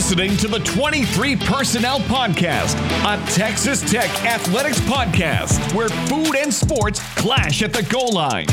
Listening 0.00 0.34
to 0.34 0.48
the 0.48 0.58
23 0.60 1.36
Personnel 1.36 2.00
Podcast, 2.00 2.74
a 3.04 3.32
Texas 3.34 3.82
Tech 3.82 4.08
athletics 4.24 4.80
podcast 4.80 5.74
where 5.74 5.90
food 5.90 6.36
and 6.36 6.52
sports 6.52 7.02
clash 7.16 7.60
at 7.60 7.74
the 7.74 7.82
goal 7.82 8.10
line. 8.10 8.46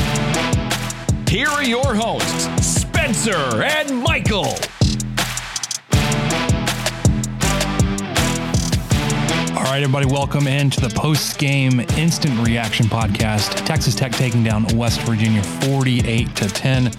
Here 1.26 1.48
are 1.48 1.64
your 1.64 1.94
hosts, 1.94 2.44
Spencer 2.62 3.62
and 3.62 3.98
Michael. 4.02 4.56
All 9.56 9.64
right, 9.64 9.82
everybody, 9.82 10.04
welcome 10.04 10.46
into 10.46 10.82
the 10.82 10.92
post 10.94 11.38
game 11.38 11.80
instant 11.96 12.46
reaction 12.46 12.84
podcast. 12.84 13.64
Texas 13.64 13.94
Tech 13.94 14.12
taking 14.12 14.44
down 14.44 14.66
West 14.76 15.00
Virginia 15.00 15.42
48 15.42 16.36
to 16.36 16.46
10. 16.46 16.90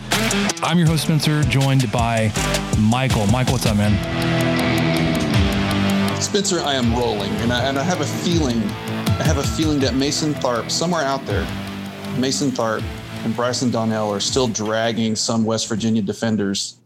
I'm 0.62 0.78
your 0.78 0.88
host, 0.88 1.04
Spencer, 1.04 1.42
joined 1.44 1.90
by 1.90 2.34
Michael. 2.78 3.26
Michael, 3.28 3.54
what's 3.54 3.66
up, 3.66 3.78
man? 3.78 3.96
Spencer, 6.22 6.60
I 6.60 6.74
am 6.74 6.94
rolling, 6.94 7.32
and 7.38 7.54
I, 7.54 7.64
and 7.64 7.80
I 7.80 7.84
have 7.84 8.02
a 8.02 8.06
feeling, 8.06 8.62
I 8.62 9.24
have 9.24 9.38
a 9.38 9.44
feeling 9.44 9.80
that 9.80 9.96
Mason 9.96 10.34
Tharp, 10.34 10.70
somewhere 10.70 11.04
out 11.04 11.26
there, 11.26 11.44
Mason 12.18 12.52
Tharp 12.52 12.84
and 13.24 13.34
Bryson 13.36 13.72
Donnell 13.72 14.12
are 14.12 14.20
still 14.20 14.48
dragging 14.48 15.16
some 15.16 15.46
West 15.46 15.70
Virginia 15.70 16.02
defenders, 16.02 16.78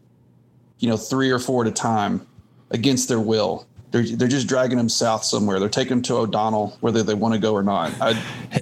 you 0.78 0.88
know, 0.88 0.96
three 0.96 1.30
or 1.30 1.40
four 1.40 1.62
at 1.64 1.68
a 1.68 1.72
time 1.72 2.24
against 2.70 3.08
their 3.08 3.20
will. 3.20 3.66
They're, 3.90 4.04
they're 4.04 4.28
just 4.28 4.46
dragging 4.46 4.78
them 4.78 4.88
south 4.88 5.24
somewhere. 5.24 5.58
They're 5.58 5.68
taking 5.68 5.96
them 5.96 6.02
to 6.02 6.14
O'Donnell, 6.14 6.76
whether 6.80 7.02
they 7.02 7.14
want 7.14 7.34
to 7.34 7.40
go 7.40 7.54
or 7.54 7.62
not. 7.64 7.92
I, 8.00 8.12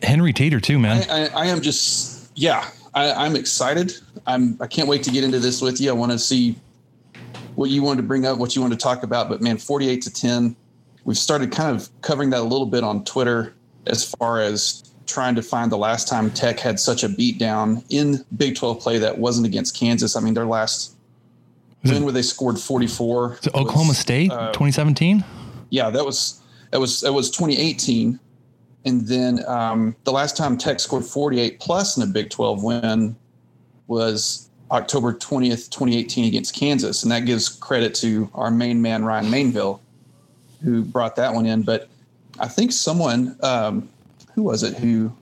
Henry 0.02 0.32
Teeter, 0.32 0.60
too, 0.60 0.78
man. 0.78 1.06
I, 1.10 1.26
I, 1.26 1.42
I 1.42 1.46
am 1.46 1.60
just, 1.60 2.30
yeah, 2.34 2.70
I, 2.94 3.12
I'm 3.12 3.36
excited. 3.36 3.94
I'm, 4.26 4.56
I 4.60 4.66
can't 4.66 4.88
wait 4.88 5.02
to 5.04 5.10
get 5.10 5.24
into 5.24 5.38
this 5.38 5.60
with 5.60 5.80
you. 5.80 5.90
I 5.90 5.92
want 5.92 6.12
to 6.12 6.18
see 6.18 6.56
what 7.54 7.70
you 7.70 7.82
wanted 7.82 8.02
to 8.02 8.06
bring 8.06 8.26
up, 8.26 8.38
what 8.38 8.54
you 8.54 8.62
wanted 8.62 8.78
to 8.78 8.82
talk 8.82 9.02
about. 9.02 9.28
But 9.28 9.40
man, 9.40 9.58
48 9.58 10.02
to 10.02 10.12
10, 10.12 10.56
we've 11.04 11.18
started 11.18 11.52
kind 11.52 11.74
of 11.74 11.88
covering 12.02 12.30
that 12.30 12.40
a 12.40 12.44
little 12.44 12.66
bit 12.66 12.84
on 12.84 13.04
Twitter 13.04 13.54
as 13.86 14.04
far 14.04 14.40
as 14.40 14.92
trying 15.06 15.34
to 15.34 15.42
find 15.42 15.70
the 15.70 15.76
last 15.76 16.08
time 16.08 16.30
Tech 16.30 16.58
had 16.58 16.78
such 16.78 17.02
a 17.02 17.08
beatdown 17.08 17.84
in 17.90 18.24
Big 18.36 18.56
12 18.56 18.80
play 18.80 18.98
that 18.98 19.18
wasn't 19.18 19.46
against 19.46 19.76
Kansas. 19.76 20.16
I 20.16 20.20
mean, 20.20 20.34
their 20.34 20.46
last 20.46 20.96
win 21.84 22.04
where 22.04 22.12
they 22.12 22.22
scored 22.22 22.58
44. 22.58 23.38
Is 23.42 23.48
Oklahoma 23.48 23.88
was, 23.88 23.98
State, 23.98 24.30
uh, 24.30 24.52
2017? 24.52 25.24
yeah, 25.70 25.90
that 25.90 26.04
was 26.04 26.40
that 26.70 26.80
was 26.80 27.00
that 27.00 27.12
was 27.12 27.30
2018, 27.30 28.20
and 28.84 29.06
then 29.06 29.44
um, 29.46 29.94
the 30.04 30.12
last 30.12 30.36
time 30.36 30.58
Tech 30.58 30.80
scored 30.80 31.04
48 31.04 31.60
plus 31.60 31.96
in 31.96 32.02
a 32.02 32.06
Big 32.06 32.30
12 32.30 32.62
win 32.62 33.16
was 33.86 34.48
October 34.70 35.12
20th, 35.12 35.70
2018 35.70 36.24
against 36.24 36.54
Kansas, 36.54 37.02
and 37.02 37.12
that 37.12 37.20
gives 37.20 37.48
credit 37.48 37.94
to 37.96 38.30
our 38.34 38.50
main 38.50 38.80
man 38.80 39.04
Ryan 39.04 39.26
Mainville, 39.26 39.80
who 40.62 40.82
brought 40.82 41.16
that 41.16 41.32
one 41.32 41.46
in. 41.46 41.62
But 41.62 41.88
I 42.40 42.48
think 42.48 42.72
someone, 42.72 43.36
um, 43.42 43.88
who 44.34 44.42
was 44.42 44.62
it, 44.62 44.76
who 44.76 45.14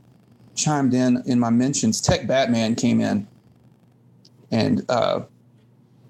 chimed 0.55 0.95
in 0.95 1.23
in 1.27 1.39
my 1.39 1.51
mentions? 1.51 2.01
Tech 2.01 2.27
Batman 2.27 2.75
came 2.77 3.01
in 3.01 3.27
and 4.51 4.85
uh, 4.89 5.23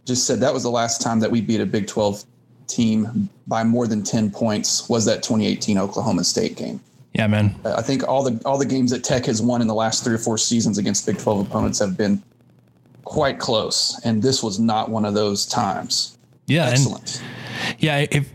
just 0.05 0.27
said 0.27 0.41
that 0.41 0.53
was 0.53 0.62
the 0.62 0.71
last 0.71 1.00
time 1.00 1.21
that 1.21 1.31
we 1.31 1.41
beat 1.41 1.60
a 1.60 1.66
Big 1.66 1.87
12 1.87 2.25
team 2.66 3.28
by 3.47 3.65
more 3.65 3.87
than 3.87 4.03
10 4.03 4.31
points 4.31 4.89
was 4.89 5.05
that 5.06 5.22
2018 5.22 5.78
Oklahoma 5.78 6.25
State 6.25 6.56
game. 6.56 6.81
Yeah, 7.15 7.26
man. 7.26 7.54
I 7.65 7.82
think 7.82 8.06
all 8.06 8.22
the 8.22 8.41
all 8.44 8.56
the 8.59 8.66
games 8.66 8.91
that 8.93 9.03
Tech 9.03 9.26
has 9.26 9.43
won 9.43 9.60
in 9.60 9.66
the 9.66 9.75
last 9.75 10.04
3 10.04 10.15
or 10.15 10.19
4 10.19 10.38
seasons 10.38 10.78
against 10.78 11.06
Big 11.06 11.19
12 11.19 11.47
opponents 11.47 11.78
have 11.81 11.97
been 11.97 12.22
quite 13.04 13.38
close 13.41 14.00
and 14.04 14.22
this 14.22 14.43
was 14.43 14.60
not 14.60 14.88
one 14.91 15.04
of 15.04 15.15
those 15.15 15.44
times. 15.47 16.16
Yeah, 16.47 16.66
Excellent. 16.66 17.21
And, 17.69 17.76
yeah, 17.82 18.06
if 18.10 18.28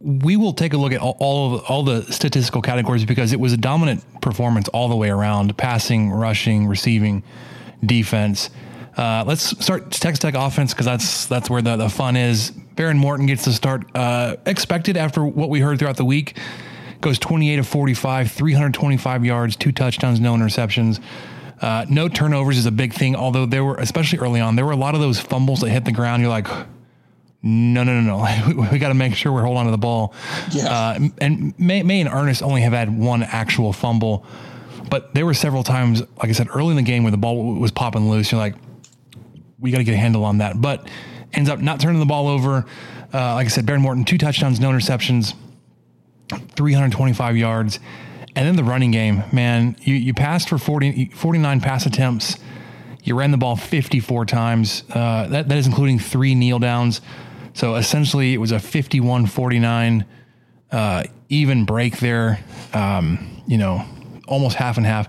we 0.00 0.36
will 0.36 0.52
take 0.52 0.74
a 0.74 0.76
look 0.76 0.92
at 0.92 1.00
all, 1.00 1.16
all 1.18 1.54
of 1.54 1.64
all 1.64 1.82
the 1.82 2.02
statistical 2.12 2.62
categories 2.62 3.04
because 3.04 3.32
it 3.32 3.40
was 3.40 3.52
a 3.52 3.56
dominant 3.56 4.04
performance 4.20 4.68
all 4.68 4.88
the 4.88 4.96
way 4.96 5.10
around, 5.10 5.56
passing, 5.56 6.10
rushing, 6.10 6.66
receiving, 6.66 7.22
defense. 7.84 8.50
Uh, 8.96 9.24
let's 9.26 9.58
start 9.64 9.90
Texas 9.90 10.20
Tech 10.20 10.34
offense 10.34 10.72
because 10.72 10.86
that's 10.86 11.26
that's 11.26 11.50
where 11.50 11.62
the, 11.62 11.76
the 11.76 11.88
fun 11.88 12.16
is. 12.16 12.52
Behren 12.74 12.96
Morton 12.96 13.26
gets 13.26 13.44
the 13.44 13.52
start 13.52 13.84
uh, 13.94 14.36
expected 14.46 14.96
after 14.96 15.24
what 15.24 15.50
we 15.50 15.60
heard 15.60 15.78
throughout 15.78 15.96
the 15.96 16.04
week. 16.04 16.38
Goes 17.00 17.18
28 17.18 17.60
of 17.60 17.68
45, 17.68 18.32
325 18.32 19.24
yards, 19.24 19.56
two 19.56 19.72
touchdowns, 19.72 20.20
no 20.20 20.34
interceptions. 20.34 21.00
Uh, 21.60 21.84
no 21.88 22.08
turnovers 22.08 22.56
is 22.56 22.66
a 22.66 22.72
big 22.72 22.92
thing, 22.92 23.16
although 23.16 23.46
there 23.46 23.64
were, 23.64 23.76
especially 23.76 24.18
early 24.18 24.40
on, 24.40 24.56
there 24.56 24.64
were 24.64 24.72
a 24.72 24.76
lot 24.76 24.94
of 24.94 25.00
those 25.00 25.18
fumbles 25.18 25.60
that 25.60 25.70
hit 25.70 25.84
the 25.84 25.92
ground. 25.92 26.22
You're 26.22 26.30
like, 26.30 26.48
no, 27.42 27.84
no, 27.84 28.00
no, 28.00 28.18
no. 28.18 28.44
we, 28.48 28.68
we 28.68 28.78
got 28.78 28.88
to 28.88 28.94
make 28.94 29.14
sure 29.14 29.32
we're 29.32 29.42
holding 29.42 29.58
on 29.58 29.64
to 29.66 29.70
the 29.70 29.78
ball. 29.78 30.14
Yeah. 30.52 30.68
Uh, 30.68 31.08
and 31.20 31.58
May, 31.58 31.82
May 31.82 32.00
and 32.00 32.10
Ernest 32.10 32.42
only 32.42 32.62
have 32.62 32.72
had 32.72 32.96
one 32.96 33.22
actual 33.22 33.72
fumble, 33.72 34.24
but 34.90 35.14
there 35.14 35.26
were 35.26 35.34
several 35.34 35.62
times, 35.62 36.00
like 36.00 36.28
I 36.28 36.32
said, 36.32 36.48
early 36.52 36.70
in 36.70 36.76
the 36.76 36.82
game 36.82 37.02
where 37.02 37.12
the 37.12 37.18
ball 37.18 37.54
was 37.54 37.70
popping 37.70 38.08
loose. 38.08 38.32
You're 38.32 38.40
like, 38.40 38.54
we 39.58 39.70
got 39.70 39.78
to 39.78 39.84
get 39.84 39.94
a 39.94 39.98
handle 39.98 40.24
on 40.24 40.38
that. 40.38 40.60
But 40.60 40.88
ends 41.32 41.50
up 41.50 41.60
not 41.60 41.80
turning 41.80 42.00
the 42.00 42.06
ball 42.06 42.28
over. 42.28 42.64
Uh, 43.12 43.34
like 43.34 43.46
I 43.46 43.48
said, 43.48 43.66
Behren 43.66 43.80
Morton, 43.80 44.04
two 44.04 44.18
touchdowns, 44.18 44.60
no 44.60 44.70
interceptions, 44.70 45.34
325 46.28 47.36
yards. 47.36 47.80
And 48.36 48.46
then 48.46 48.56
the 48.56 48.64
running 48.64 48.90
game, 48.90 49.24
man, 49.32 49.76
you, 49.80 49.94
you 49.94 50.14
passed 50.14 50.48
for 50.48 50.58
40, 50.58 51.06
49 51.06 51.60
pass 51.60 51.86
attempts. 51.86 52.36
You 53.02 53.18
ran 53.18 53.30
the 53.30 53.38
ball 53.38 53.56
54 53.56 54.26
times. 54.26 54.84
Uh, 54.90 55.26
that, 55.28 55.48
that 55.48 55.58
is 55.58 55.66
including 55.66 55.98
three 55.98 56.34
kneel 56.34 56.58
downs. 56.58 57.00
So 57.54 57.74
essentially, 57.74 58.34
it 58.34 58.38
was 58.38 58.52
a 58.52 58.60
51 58.60 59.26
49 59.26 60.04
uh, 60.70 61.04
even 61.28 61.64
break 61.64 61.98
there. 61.98 62.38
Um, 62.72 63.42
you 63.46 63.58
know, 63.58 63.84
almost 64.28 64.56
half 64.56 64.76
and 64.76 64.86
half. 64.86 65.08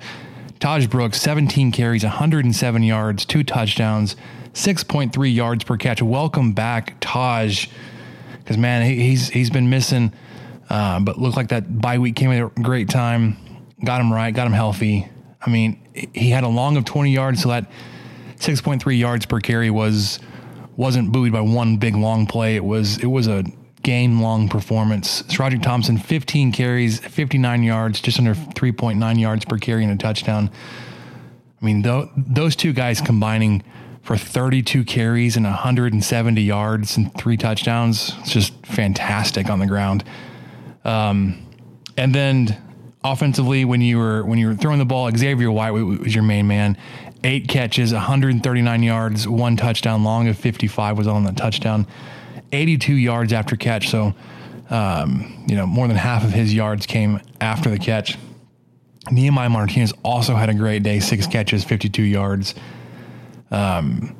Tahj 0.60 0.90
Brooks, 0.90 1.22
17 1.22 1.72
carries, 1.72 2.04
107 2.04 2.84
yards, 2.84 3.26
two 3.26 3.44
touchdowns, 3.44 4.16
6.3 4.54 5.34
yards 5.34 5.64
per 5.64 5.78
catch. 5.78 6.02
Welcome 6.02 6.54
back, 6.54 7.00
Tahj, 7.00 7.70
because 8.40 8.58
man, 8.58 8.86
he, 8.86 9.02
he's 9.02 9.30
he's 9.30 9.50
been 9.50 9.70
missing, 9.70 10.12
uh, 10.70 11.00
but 11.00 11.18
looked 11.18 11.38
like 11.38 11.50
that 11.50 11.82
bye 11.82 11.98
week 11.98 12.16
came 12.16 12.32
at 12.32 12.42
a 12.42 12.62
great 12.62 12.90
time. 12.90 13.38
Got 13.84 14.02
him 14.02 14.12
right, 14.12 14.34
got 14.34 14.48
him 14.48 14.54
healthy. 14.54 15.08
I 15.42 15.50
mean, 15.50 15.80
he 16.14 16.30
had 16.30 16.44
a 16.44 16.48
long 16.48 16.78
of 16.78 16.86
20 16.86 17.12
yards, 17.12 17.42
so 17.42 17.50
that 17.50 17.70
6.3 18.38 18.98
yards 18.98 19.26
per 19.26 19.40
carry 19.40 19.70
was 19.70 20.20
wasn't 20.76 21.12
buoyed 21.12 21.32
by 21.32 21.42
one 21.42 21.78
big 21.78 21.96
long 21.96 22.26
play. 22.26 22.56
It 22.56 22.64
was 22.64 22.98
it 23.00 23.08
was 23.08 23.28
a 23.28 23.44
game 23.84 24.22
long 24.22 24.50
performance. 24.50 25.24
SaRodorick 25.24 25.64
Thompson, 25.64 25.98
15 25.98 26.52
carries, 26.52 27.00
59 27.00 27.64
yards, 27.64 28.02
just 28.02 28.20
under 28.20 28.36
3.9 28.36 29.20
yards 29.20 29.46
per 29.46 29.58
carry 29.58 29.84
and 29.84 29.94
a 29.94 29.98
touchdown. 29.98 30.50
I 31.62 31.66
mean, 31.66 31.84
th- 31.84 32.10
those 32.16 32.56
two 32.56 32.74
guys 32.74 33.02
combining 33.02 33.64
for 34.02 34.18
32 34.18 34.86
carries 34.86 35.38
and 35.38 35.46
170 35.46 36.42
yards 36.42 36.98
and 36.98 37.14
three 37.16 37.38
touchdowns. 37.38 38.14
It's 38.20 38.32
just 38.32 38.66
fantastic 38.66 39.50
on 39.50 39.60
the 39.60 39.68
ground. 39.68 40.04
Um, 40.86 41.46
and 41.98 42.14
then 42.14 42.58
offensively, 43.04 43.66
when 43.66 43.82
you 43.82 43.98
were 43.98 44.24
when 44.24 44.40
you 44.40 44.48
were 44.48 44.56
throwing 44.56 44.80
the 44.80 44.86
ball, 44.86 45.10
Xavier 45.12 45.52
White 45.52 45.72
was 45.72 46.14
your 46.14 46.24
main 46.24 46.48
man. 46.48 46.78
Eight 47.24 47.50
catches, 47.50 47.92
139 47.92 48.84
yards, 48.84 49.28
one 49.28 49.58
touchdown. 49.58 50.04
Long 50.04 50.30
of 50.30 50.38
55 50.38 50.98
was 50.98 51.08
on 51.08 51.26
the 51.26 51.34
touchdown. 51.34 51.86
82 52.52 52.94
yards 52.94 53.34
after 53.34 53.56
catch. 53.56 53.90
So, 53.90 54.16
um, 54.70 55.46
you 55.48 55.56
know, 55.56 55.68
more 55.68 55.88
than 55.88 55.98
half 55.98 56.24
of 56.24 56.32
his 56.32 56.54
yards 56.54 56.86
came 56.86 57.20
after 57.42 57.70
the 57.70 57.78
catch. 57.78 58.18
Nehemiah 59.12 59.50
Martinez 59.50 59.94
also 60.04 60.36
had 60.36 60.50
a 60.50 60.54
great 60.54 60.84
day, 60.84 61.00
six 61.00 61.28
catches, 61.28 61.64
52 61.64 62.04
yards. 62.04 62.56
Um, 63.52 64.16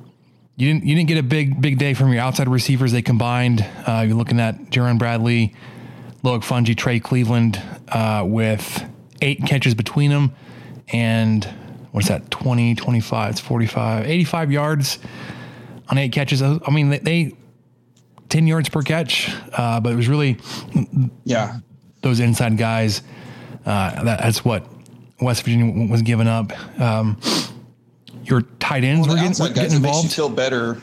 you 0.56 0.68
didn't 0.68 0.86
you 0.86 0.96
didn't 0.96 1.08
get 1.08 1.18
a 1.18 1.24
big 1.24 1.62
big 1.62 1.78
day 1.78 1.94
from 1.94 2.12
your 2.12 2.22
outside 2.22 2.50
receivers. 2.50 2.92
They 2.92 3.02
combined. 3.02 3.66
Uh, 3.88 4.04
you're 4.06 4.18
looking 4.18 4.42
at 4.42 4.70
Jerand 4.70 5.00
Bradley, 5.00 5.56
Loic 6.24 6.42
Fouonji, 6.44 6.76
Trey 6.76 7.00
Cleveland 7.00 7.62
uh, 7.90 8.24
with 8.26 8.84
eight 9.22 9.46
catches 9.46 9.74
between 9.76 10.12
them, 10.12 10.34
and 10.92 11.44
what's 11.92 12.08
that 12.08 12.30
20 12.30 12.76
25 12.76 13.32
it's 13.32 13.40
45 13.40 14.06
85 14.06 14.52
yards 14.52 15.00
on 15.90 15.98
eight 15.98 16.12
catches 16.12 16.42
i 16.44 16.60
mean 16.72 16.90
they, 16.90 17.00
they 17.00 17.36
10 18.30 18.46
yards 18.46 18.70
per 18.70 18.84
catch 18.84 19.34
uh, 19.54 19.80
but 19.80 19.92
it 19.92 19.96
was 19.96 20.08
really 20.08 20.38
Yeah. 21.26 21.58
those 22.02 22.20
inside 22.20 22.58
guys 22.60 23.02
uh, 23.66 24.04
that, 24.04 24.20
that's 24.22 24.46
what 24.46 24.68
west 25.20 25.42
virginia 25.44 25.90
was 25.90 26.04
giving 26.04 26.28
up 26.28 26.52
um, 26.80 27.20
your 28.24 28.42
tight 28.60 28.84
ends 28.84 29.08
Well, 29.08 29.18
were 29.18 29.24
getting, 29.24 29.44
were 29.44 29.50
getting 29.52 29.64
it 29.64 29.64
makes 29.64 29.72
you 29.74 29.78
involved 29.78 30.14
feel 30.14 30.30
better. 30.30 30.78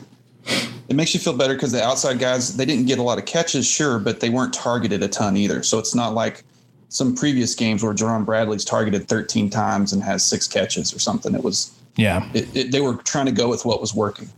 It 0.89 0.97
makes 0.97 1.15
you 1.15 1.21
feel 1.21 1.37
better 1.37 1.55
because 1.55 1.73
the 1.73 1.83
outside 1.83 2.19
guys, 2.19 2.57
they 2.57 2.65
didn't 2.65 2.87
get 2.87 2.99
a 2.99 3.03
lot 3.03 3.19
of 3.19 3.25
catches, 3.25 3.67
sure, 3.67 3.99
but 3.99 4.21
they 4.21 4.31
weren't 4.31 4.55
targeted 4.55 5.03
a 5.03 5.09
ton 5.09 5.37
either. 5.37 5.63
So 5.63 5.79
it's 5.79 5.95
not 5.95 6.15
like 6.15 6.45
some 6.89 7.15
previous 7.15 7.55
games 7.55 7.83
where 7.83 7.93
Jerome 7.93 8.25
Bradley's 8.25 8.65
targeted 8.65 9.09
13 9.09 9.51
times 9.51 9.93
and 9.93 10.03
has 10.03 10.25
six 10.25 10.47
catches 10.47 10.95
or 10.95 10.99
something. 10.99 11.35
It 11.35 11.43
was, 11.43 11.73
yeah 11.97 12.29
it, 12.35 12.57
it, 12.57 12.73
they 12.73 12.81
were 12.81 12.95
trying 12.95 13.27
to 13.27 13.33
go 13.33 13.49
with 13.49 13.65
what 13.65 13.81
was 13.81 13.95
working. 13.95 14.29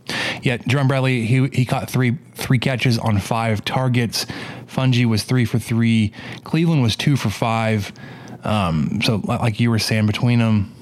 Yeah, 0.41 0.57
Jerome 0.57 0.87
Bradley, 0.87 1.25
he 1.25 1.47
he 1.49 1.65
caught 1.65 1.89
three 1.89 2.17
three 2.33 2.57
catches 2.57 2.97
on 2.97 3.19
five 3.19 3.65
targets. 3.65 4.25
Fouonji 4.67 5.05
was 5.05 5.23
three 5.23 5.45
for 5.45 5.59
three. 5.59 6.13
Cleveland 6.45 6.81
was 6.81 6.95
two 6.95 7.17
for 7.17 7.29
five. 7.29 7.91
Um, 8.43 9.01
so 9.01 9.17
like 9.25 9.59
you 9.59 9.69
were 9.69 9.79
saying, 9.79 10.07
between 10.07 10.39
them, 10.39 10.73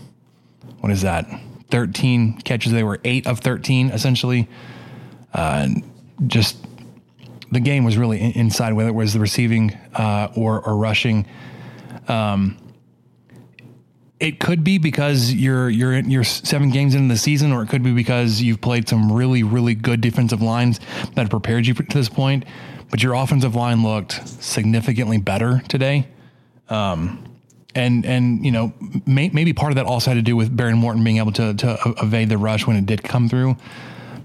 what 0.82 0.92
is 0.92 1.02
that? 1.02 1.28
Thirteen 1.72 2.40
catches. 2.42 2.72
They 2.72 2.84
were 2.84 3.00
eight 3.04 3.26
of 3.26 3.40
thirteen 3.40 3.90
essentially. 3.90 4.48
Uh, 5.34 5.70
just 6.28 6.58
the 7.52 7.60
game 7.60 7.84
was 7.84 7.98
really 7.98 8.20
in- 8.20 8.34
inside, 8.34 8.74
whether 8.74 8.90
it 8.90 8.96
was 8.96 9.14
the 9.14 9.20
receiving 9.20 9.74
uh, 9.96 10.30
or 10.36 10.62
or 10.62 10.78
rushing. 10.78 11.26
it 14.20 14.40
could 14.40 14.64
be 14.64 14.78
because 14.78 15.34
you're 15.34 15.70
you're 15.70 16.24
seven 16.24 16.70
games 16.72 16.96
into 16.96 17.14
the 17.14 17.20
season, 17.20 17.52
or 17.52 17.64
it 17.64 17.70
could 17.70 17.84
be 17.84 17.94
because 17.94 18.42
you've 18.42 18.62
played 18.62 18.90
some 18.90 19.12
really 19.12 19.44
really 19.44 19.76
good 19.76 20.02
defensive 20.02 20.42
lines 20.42 20.80
that 21.16 21.30
prepared 21.30 21.68
you 21.68 21.74
to 21.74 21.98
this 21.98 22.10
point. 22.10 22.46
But 22.90 23.04
your 23.04 23.14
offensive 23.14 23.56
line 23.56 23.84
looked 23.84 24.28
significantly 24.28 25.18
better 25.18 25.62
today, 25.68 26.08
um, 26.70 27.24
and 27.76 28.06
and 28.06 28.44
you 28.46 28.52
know 28.52 28.74
may, 29.06 29.30
maybe 29.30 29.54
part 29.54 29.72
of 29.72 29.76
that 29.76 29.86
also 29.86 30.12
had 30.12 30.16
to 30.16 30.22
do 30.22 30.36
with 30.36 30.56
Behren 30.56 30.78
Morton 30.78 31.04
being 31.04 31.18
able 31.18 31.34
to 31.34 31.54
to 31.54 31.96
evade 32.02 32.30
the 32.30 32.38
rush 32.38 32.66
when 32.66 32.78
it 32.78 32.86
did 32.86 33.04
come 33.04 33.30
through. 33.30 33.58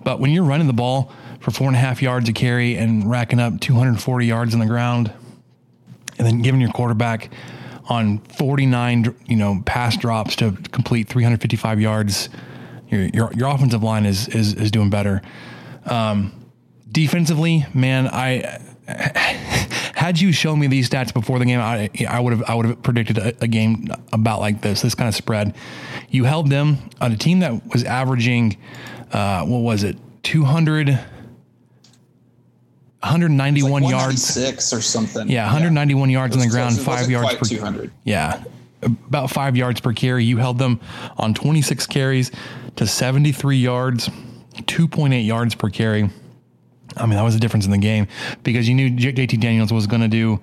But 0.04 0.20
when 0.20 0.30
you're 0.30 0.44
running 0.44 0.66
the 0.66 0.72
ball 0.72 1.12
for 1.40 1.50
four 1.50 1.66
and 1.66 1.76
a 1.76 1.78
half 1.78 2.02
yards 2.02 2.28
a 2.28 2.32
carry 2.32 2.76
and 2.76 3.08
racking 3.08 3.40
up 3.40 3.60
240 3.60 4.26
yards 4.26 4.54
on 4.54 4.60
the 4.60 4.66
ground, 4.66 5.12
and 6.18 6.26
then 6.26 6.42
giving 6.42 6.60
your 6.60 6.70
quarterback 6.70 7.30
on 7.88 8.18
49, 8.18 9.14
you 9.26 9.36
know, 9.36 9.62
pass 9.64 9.96
drops 9.96 10.36
to 10.36 10.52
complete 10.70 11.08
355 11.08 11.80
yards, 11.80 12.28
your 12.88 13.02
your, 13.06 13.32
your 13.32 13.48
offensive 13.48 13.82
line 13.82 14.06
is 14.06 14.28
is 14.28 14.54
is 14.54 14.70
doing 14.70 14.90
better. 14.90 15.22
Um, 15.86 16.32
defensively, 16.90 17.66
man, 17.74 18.06
I 18.06 18.60
had 19.94 20.20
you 20.20 20.32
shown 20.32 20.58
me 20.58 20.66
these 20.66 20.88
stats 20.88 21.12
before 21.12 21.38
the 21.38 21.44
game, 21.44 21.60
I 21.60 21.90
I 22.08 22.20
would 22.20 22.32
have 22.32 22.42
I 22.48 22.54
would 22.54 22.66
have 22.66 22.82
predicted 22.82 23.18
a, 23.18 23.34
a 23.42 23.48
game 23.48 23.88
about 24.12 24.40
like 24.40 24.60
this, 24.60 24.82
this 24.82 24.94
kind 24.94 25.08
of 25.08 25.14
spread. 25.14 25.54
You 26.10 26.24
held 26.24 26.50
them 26.50 26.78
on 27.00 27.12
a 27.12 27.16
team 27.16 27.40
that 27.40 27.72
was 27.72 27.84
averaging, 27.84 28.56
uh, 29.12 29.44
what 29.44 29.58
was 29.58 29.82
it, 29.84 29.96
200. 30.22 30.98
191 33.00 33.82
Like 33.82 33.90
yards. 33.90 34.22
six 34.22 34.72
or 34.72 34.80
something. 34.80 35.28
Yeah, 35.28 35.44
191 35.46 36.08
yards 36.10 36.36
on 36.36 36.42
the 36.42 36.48
ground. 36.48 36.78
Five 36.78 37.10
yards 37.10 37.34
per 37.34 37.44
200. 37.44 37.90
Yeah, 38.04 38.44
about 38.82 39.28
five 39.30 39.56
yards 39.56 39.80
per 39.80 39.92
carry. 39.92 40.24
You 40.24 40.36
held 40.36 40.58
them 40.58 40.80
on 41.18 41.34
26 41.34 41.86
carries 41.88 42.30
to 42.76 42.86
73 42.86 43.56
yards, 43.56 44.08
2.8 44.54 45.26
yards 45.26 45.56
per 45.56 45.68
carry. 45.68 46.10
I 46.96 47.06
mean, 47.06 47.16
that 47.16 47.22
was 47.22 47.34
the 47.34 47.40
difference 47.40 47.64
in 47.64 47.72
the 47.72 47.78
game 47.78 48.06
because 48.44 48.68
you 48.68 48.74
knew 48.76 48.88
JT 48.90 49.40
Daniels 49.40 49.72
was 49.72 49.88
going 49.88 50.02
to 50.02 50.08
do 50.08 50.40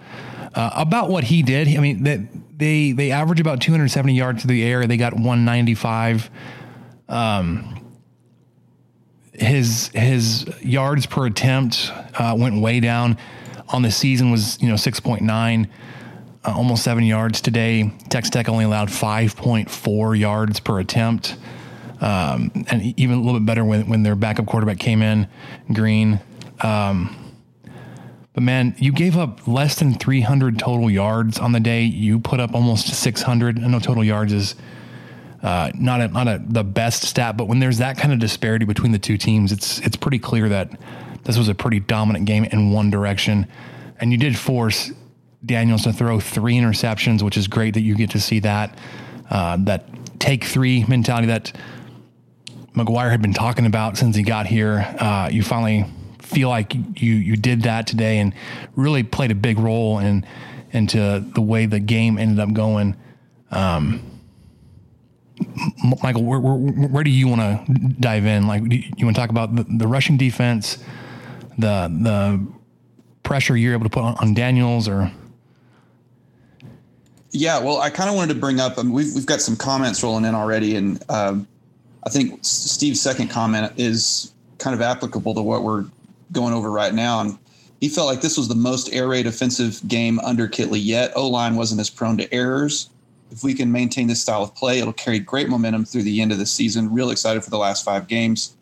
uh, 0.53 0.71
about 0.73 1.09
what 1.09 1.23
he 1.23 1.43
did. 1.43 1.69
I 1.69 1.79
mean, 1.79 2.03
they, 2.03 2.27
they 2.57 2.91
they 2.91 3.11
average 3.11 3.39
about 3.39 3.61
270 3.61 4.13
yards 4.15 4.41
to 4.41 4.47
the 4.47 4.63
air. 4.63 4.85
They 4.85 4.97
got 4.97 5.13
195 5.13 6.29
his 9.39 9.89
his 9.89 10.45
yards 10.61 11.05
per 11.05 11.25
attempt 11.25 11.91
uh, 12.15 12.35
went 12.37 12.61
way 12.61 12.79
down. 12.79 13.17
On 13.69 13.81
the 13.81 13.91
season 13.91 14.31
was 14.31 14.61
you 14.61 14.67
know 14.67 14.75
six 14.75 14.99
point 14.99 15.21
nine, 15.21 15.69
uh, 16.43 16.53
almost 16.55 16.83
seven 16.83 17.03
yards 17.03 17.41
today. 17.41 17.91
Texas 18.09 18.31
Tech 18.31 18.49
only 18.49 18.65
allowed 18.65 18.91
five 18.91 19.35
point 19.35 19.69
four 19.69 20.15
yards 20.15 20.59
per 20.59 20.79
attempt, 20.79 21.37
um, 22.01 22.51
and 22.69 22.99
even 22.99 23.17
a 23.17 23.21
little 23.21 23.39
bit 23.39 23.45
better 23.45 23.63
when 23.63 23.87
when 23.87 24.03
their 24.03 24.15
backup 24.15 24.45
quarterback 24.45 24.79
came 24.79 25.01
in, 25.01 25.27
Green. 25.71 26.19
Um, 26.61 27.15
but 28.33 28.43
man, 28.43 28.75
you 28.77 28.91
gave 28.91 29.17
up 29.17 29.47
less 29.47 29.75
than 29.79 29.95
300 29.95 30.59
total 30.59 30.89
yards 30.89 31.39
on 31.39 31.51
the 31.51 31.59
day. 31.59 31.83
You 31.83 32.19
put 32.19 32.39
up 32.39 32.53
almost 32.53 32.87
600. 32.87 33.59
I 33.59 33.67
know 33.67 33.79
total 33.79 34.03
yards 34.03 34.31
is 34.31 34.55
uh, 35.41 35.71
not 35.75 36.01
a, 36.01 36.07
not 36.09 36.27
a, 36.27 36.41
the 36.45 36.63
best 36.63 37.03
stat, 37.03 37.37
but 37.37 37.45
when 37.45 37.59
there's 37.59 37.77
that 37.77 37.97
kind 37.97 38.13
of 38.13 38.19
disparity 38.19 38.65
between 38.65 38.91
the 38.91 38.99
two 38.99 39.17
teams, 39.17 39.51
it's 39.51 39.79
it's 39.79 39.95
pretty 39.95 40.19
clear 40.19 40.49
that 40.49 40.71
this 41.23 41.37
was 41.37 41.47
a 41.47 41.55
pretty 41.55 41.79
dominant 41.79 42.25
game 42.25 42.43
in 42.45 42.71
one 42.71 42.89
direction. 42.89 43.47
And 43.99 44.11
you 44.11 44.17
did 44.17 44.37
force 44.37 44.91
Daniels 45.45 45.83
to 45.83 45.93
throw 45.93 46.19
three 46.19 46.55
interceptions, 46.55 47.21
which 47.21 47.37
is 47.37 47.47
great 47.47 47.73
that 47.75 47.81
you 47.81 47.95
get 47.95 48.09
to 48.11 48.19
see 48.19 48.39
that 48.39 48.77
uh, 49.29 49.57
that 49.61 49.85
take 50.19 50.43
three 50.43 50.83
mentality 50.85 51.27
that 51.27 51.53
McGuire 52.73 53.09
had 53.09 53.21
been 53.21 53.33
talking 53.33 53.65
about 53.65 53.97
since 53.97 54.15
he 54.15 54.23
got 54.23 54.45
here. 54.45 54.79
Uh, 54.99 55.29
you 55.31 55.43
finally 55.43 55.85
feel 56.19 56.49
like 56.49 56.73
you 56.73 57.13
you 57.13 57.35
did 57.35 57.63
that 57.63 57.87
today 57.87 58.19
and 58.19 58.33
really 58.75 59.03
played 59.03 59.31
a 59.31 59.35
big 59.35 59.57
role 59.57 59.99
in 59.99 60.25
into 60.71 61.25
the 61.33 61.41
way 61.41 61.65
the 61.65 61.79
game 61.79 62.17
ended 62.17 62.39
up 62.39 62.53
going. 62.53 62.95
Um, 63.51 64.08
Michael, 66.03 66.23
where, 66.23 66.39
where, 66.39 66.55
where 66.55 67.03
do 67.03 67.09
you 67.09 67.27
want 67.27 67.41
to 67.41 67.73
dive 67.99 68.25
in? 68.25 68.47
Like, 68.47 68.63
you 68.71 69.05
want 69.05 69.15
to 69.15 69.21
talk 69.21 69.29
about 69.29 69.55
the, 69.55 69.63
the 69.63 69.87
rushing 69.87 70.17
defense, 70.17 70.77
the 71.57 71.89
the 72.01 72.45
pressure 73.23 73.55
you're 73.55 73.73
able 73.73 73.83
to 73.83 73.89
put 73.89 74.03
on, 74.03 74.15
on 74.17 74.33
Daniels, 74.33 74.87
or 74.87 75.11
Yeah, 77.31 77.59
well, 77.59 77.79
I 77.79 77.89
kind 77.89 78.09
of 78.09 78.15
wanted 78.15 78.33
to 78.33 78.39
bring 78.39 78.59
up. 78.59 78.77
I 78.77 78.83
mean, 78.83 78.93
we've 78.93 79.13
we've 79.13 79.25
got 79.25 79.41
some 79.41 79.55
comments 79.55 80.01
rolling 80.03 80.25
in 80.25 80.35
already, 80.35 80.75
and 80.75 81.03
um, 81.09 81.47
I 82.03 82.09
think 82.09 82.39
Steve's 82.43 83.01
second 83.01 83.29
comment 83.29 83.73
is 83.77 84.33
kind 84.57 84.73
of 84.73 84.81
applicable 84.81 85.33
to 85.35 85.41
what 85.41 85.63
we're 85.63 85.85
going 86.31 86.53
over 86.53 86.71
right 86.71 86.93
now. 86.93 87.21
And 87.21 87.37
he 87.81 87.89
felt 87.89 88.07
like 88.07 88.21
this 88.21 88.37
was 88.37 88.47
the 88.47 88.55
most 88.55 88.93
air 88.93 89.07
raid 89.07 89.25
offensive 89.25 89.85
game 89.87 90.19
under 90.19 90.47
Kittley 90.47 90.83
yet. 90.83 91.11
O 91.15 91.27
line 91.27 91.55
wasn't 91.55 91.81
as 91.81 91.89
prone 91.89 92.17
to 92.17 92.33
errors. 92.33 92.89
If 93.31 93.43
we 93.43 93.53
can 93.53 93.71
maintain 93.71 94.07
this 94.07 94.21
style 94.21 94.43
of 94.43 94.55
play, 94.55 94.79
it'll 94.79 94.93
carry 94.93 95.19
great 95.19 95.49
momentum 95.49 95.85
through 95.85 96.03
the 96.03 96.21
end 96.21 96.31
of 96.31 96.37
the 96.37 96.45
season. 96.45 96.91
Real 96.91 97.11
excited 97.11 97.43
for 97.43 97.49
the 97.49 97.57
last 97.57 97.85
five 97.85 98.07
games. 98.07 98.55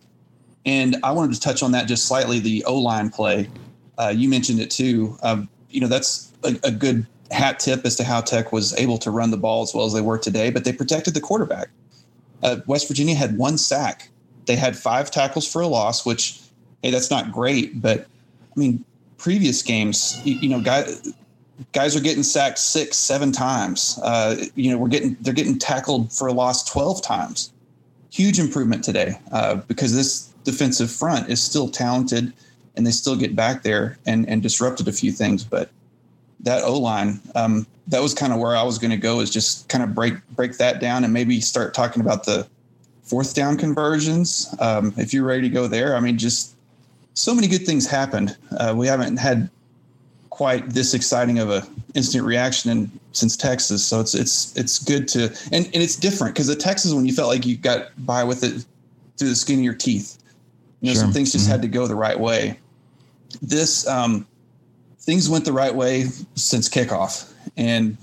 And 0.65 0.97
I 1.03 1.11
wanted 1.11 1.33
to 1.35 1.39
touch 1.39 1.63
on 1.63 1.71
that 1.71 1.87
just 1.87 2.05
slightly. 2.05 2.39
The 2.39 2.63
O 2.65 2.77
line 2.77 3.09
play, 3.09 3.49
uh, 3.97 4.13
you 4.15 4.27
mentioned 4.27 4.59
it 4.59 4.69
too. 4.69 5.17
Um, 5.23 5.47
you 5.69 5.79
know, 5.79 5.87
that's 5.87 6.33
a, 6.43 6.55
a 6.63 6.71
good 6.71 7.05
hat 7.31 7.59
tip 7.59 7.85
as 7.85 7.95
to 7.97 8.03
how 8.03 8.21
Tech 8.21 8.51
was 8.51 8.77
able 8.77 8.97
to 8.99 9.11
run 9.11 9.31
the 9.31 9.37
ball 9.37 9.63
as 9.63 9.73
well 9.73 9.85
as 9.85 9.93
they 9.93 10.01
were 10.01 10.17
today, 10.17 10.49
but 10.49 10.65
they 10.65 10.73
protected 10.73 11.13
the 11.13 11.21
quarterback. 11.21 11.69
Uh, 12.43 12.57
West 12.67 12.87
Virginia 12.87 13.15
had 13.15 13.37
one 13.37 13.57
sack. 13.57 14.09
They 14.45 14.55
had 14.55 14.77
five 14.77 15.11
tackles 15.11 15.51
for 15.51 15.61
a 15.61 15.67
loss, 15.67 16.05
which, 16.05 16.41
hey, 16.83 16.91
that's 16.91 17.09
not 17.09 17.31
great, 17.31 17.81
but 17.81 18.01
I 18.01 18.59
mean, 18.59 18.83
previous 19.17 19.61
games, 19.61 20.21
you, 20.23 20.35
you 20.35 20.49
know, 20.49 20.61
guys, 20.61 21.13
guys 21.71 21.95
are 21.95 22.01
getting 22.01 22.23
sacked 22.23 22.59
six, 22.59 22.97
seven 22.97 23.31
times. 23.31 23.99
Uh, 24.03 24.45
you 24.55 24.71
know, 24.71 24.77
we're 24.77 24.87
getting 24.89 25.17
they're 25.21 25.33
getting 25.33 25.57
tackled 25.57 26.11
for 26.11 26.27
a 26.27 26.33
loss 26.33 26.63
twelve 26.69 27.01
times. 27.01 27.51
Huge 28.11 28.39
improvement 28.39 28.83
today 28.83 29.19
uh, 29.31 29.55
because 29.55 29.93
this 29.93 30.27
defensive 30.43 30.91
front 30.91 31.29
is 31.29 31.41
still 31.41 31.69
talented, 31.69 32.33
and 32.75 32.87
they 32.87 32.91
still 32.91 33.15
get 33.15 33.35
back 33.35 33.63
there 33.63 33.97
and 34.05 34.27
and 34.29 34.41
disrupted 34.41 34.87
a 34.87 34.91
few 34.91 35.11
things, 35.11 35.43
but 35.43 35.69
that 36.41 36.63
O 36.63 36.77
line, 36.77 37.19
um, 37.35 37.65
that 37.87 38.01
was 38.01 38.13
kind 38.13 38.31
of 38.31 38.39
where 38.39 38.55
I 38.55 38.63
was 38.63 38.77
going 38.77 38.91
to 38.91 38.97
go 38.97 39.19
is 39.19 39.29
just 39.29 39.67
kind 39.69 39.83
of 39.83 39.95
break 39.95 40.15
break 40.35 40.57
that 40.57 40.79
down 40.79 41.03
and 41.03 41.13
maybe 41.13 41.41
start 41.41 41.73
talking 41.73 42.01
about 42.01 42.25
the 42.25 42.47
fourth 43.03 43.33
down 43.33 43.57
conversions. 43.57 44.53
Um, 44.59 44.93
if 44.97 45.13
you're 45.13 45.25
ready 45.25 45.43
to 45.43 45.49
go 45.49 45.67
there, 45.67 45.95
I 45.95 45.99
mean, 45.99 46.17
just 46.17 46.55
so 47.13 47.33
many 47.33 47.47
good 47.47 47.65
things 47.65 47.87
happened. 47.87 48.37
Uh, 48.51 48.73
we 48.77 48.87
haven't 48.87 49.17
had 49.17 49.49
quite 50.37 50.69
this 50.69 50.93
exciting 50.93 51.39
of 51.39 51.49
a 51.49 51.67
instant 51.95 52.23
reaction 52.23 52.69
in, 52.69 52.91
since 53.11 53.35
Texas, 53.35 53.83
so 53.83 53.99
it's 53.99 54.13
it's 54.13 54.55
it's 54.55 54.77
good 54.77 55.07
to 55.07 55.23
and 55.51 55.65
and 55.65 55.77
it's 55.77 55.95
different 55.95 56.35
because 56.35 56.45
the 56.45 56.55
Texas 56.55 56.93
when 56.93 57.07
you 57.07 57.11
felt 57.11 57.27
like 57.27 57.43
you 57.43 57.57
got 57.57 57.87
by 58.05 58.23
with 58.23 58.43
it 58.43 58.63
through 59.17 59.29
the 59.29 59.35
skin 59.35 59.57
of 59.57 59.65
your 59.65 59.73
teeth. 59.73 60.19
You 60.81 60.89
know, 60.89 60.93
Sure. 60.93 61.01
some 61.01 61.11
things 61.11 61.31
just 61.31 61.49
had 61.49 61.63
to 61.63 61.67
go 61.67 61.87
the 61.87 61.95
right 61.95 62.19
way. 62.19 62.59
This 63.41 63.87
um, 63.87 64.27
things 64.99 65.27
went 65.27 65.43
the 65.43 65.53
right 65.53 65.73
way 65.73 66.05
since 66.35 66.69
kickoff, 66.69 67.33
and 67.57 67.97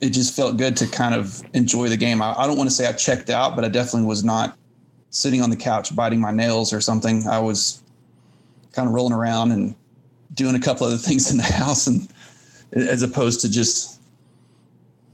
it 0.00 0.10
just 0.10 0.36
felt 0.36 0.58
good 0.58 0.76
to 0.76 0.86
kind 0.86 1.16
of 1.16 1.42
enjoy 1.54 1.88
the 1.88 1.96
game. 1.96 2.22
I, 2.22 2.38
I 2.38 2.46
don't 2.46 2.56
want 2.56 2.70
to 2.70 2.74
say 2.74 2.86
I 2.86 2.92
checked 2.92 3.30
out, 3.30 3.56
but 3.56 3.64
I 3.64 3.68
definitely 3.68 4.06
was 4.06 4.22
not 4.22 4.56
sitting 5.10 5.42
on 5.42 5.50
the 5.50 5.56
couch 5.56 5.96
biting 5.96 6.20
my 6.20 6.30
nails 6.30 6.72
or 6.72 6.80
something. 6.80 7.26
I 7.26 7.40
was 7.40 7.82
kind 8.70 8.86
of 8.86 8.94
rolling 8.94 9.12
around 9.12 9.50
and 9.50 9.74
doing 10.34 10.54
a 10.54 10.60
couple 10.60 10.86
other 10.86 10.96
things 10.96 11.30
in 11.30 11.36
the 11.36 11.42
house, 11.42 11.86
and 11.86 12.08
as 12.72 13.02
opposed 13.02 13.40
to 13.42 13.50
just 13.50 14.00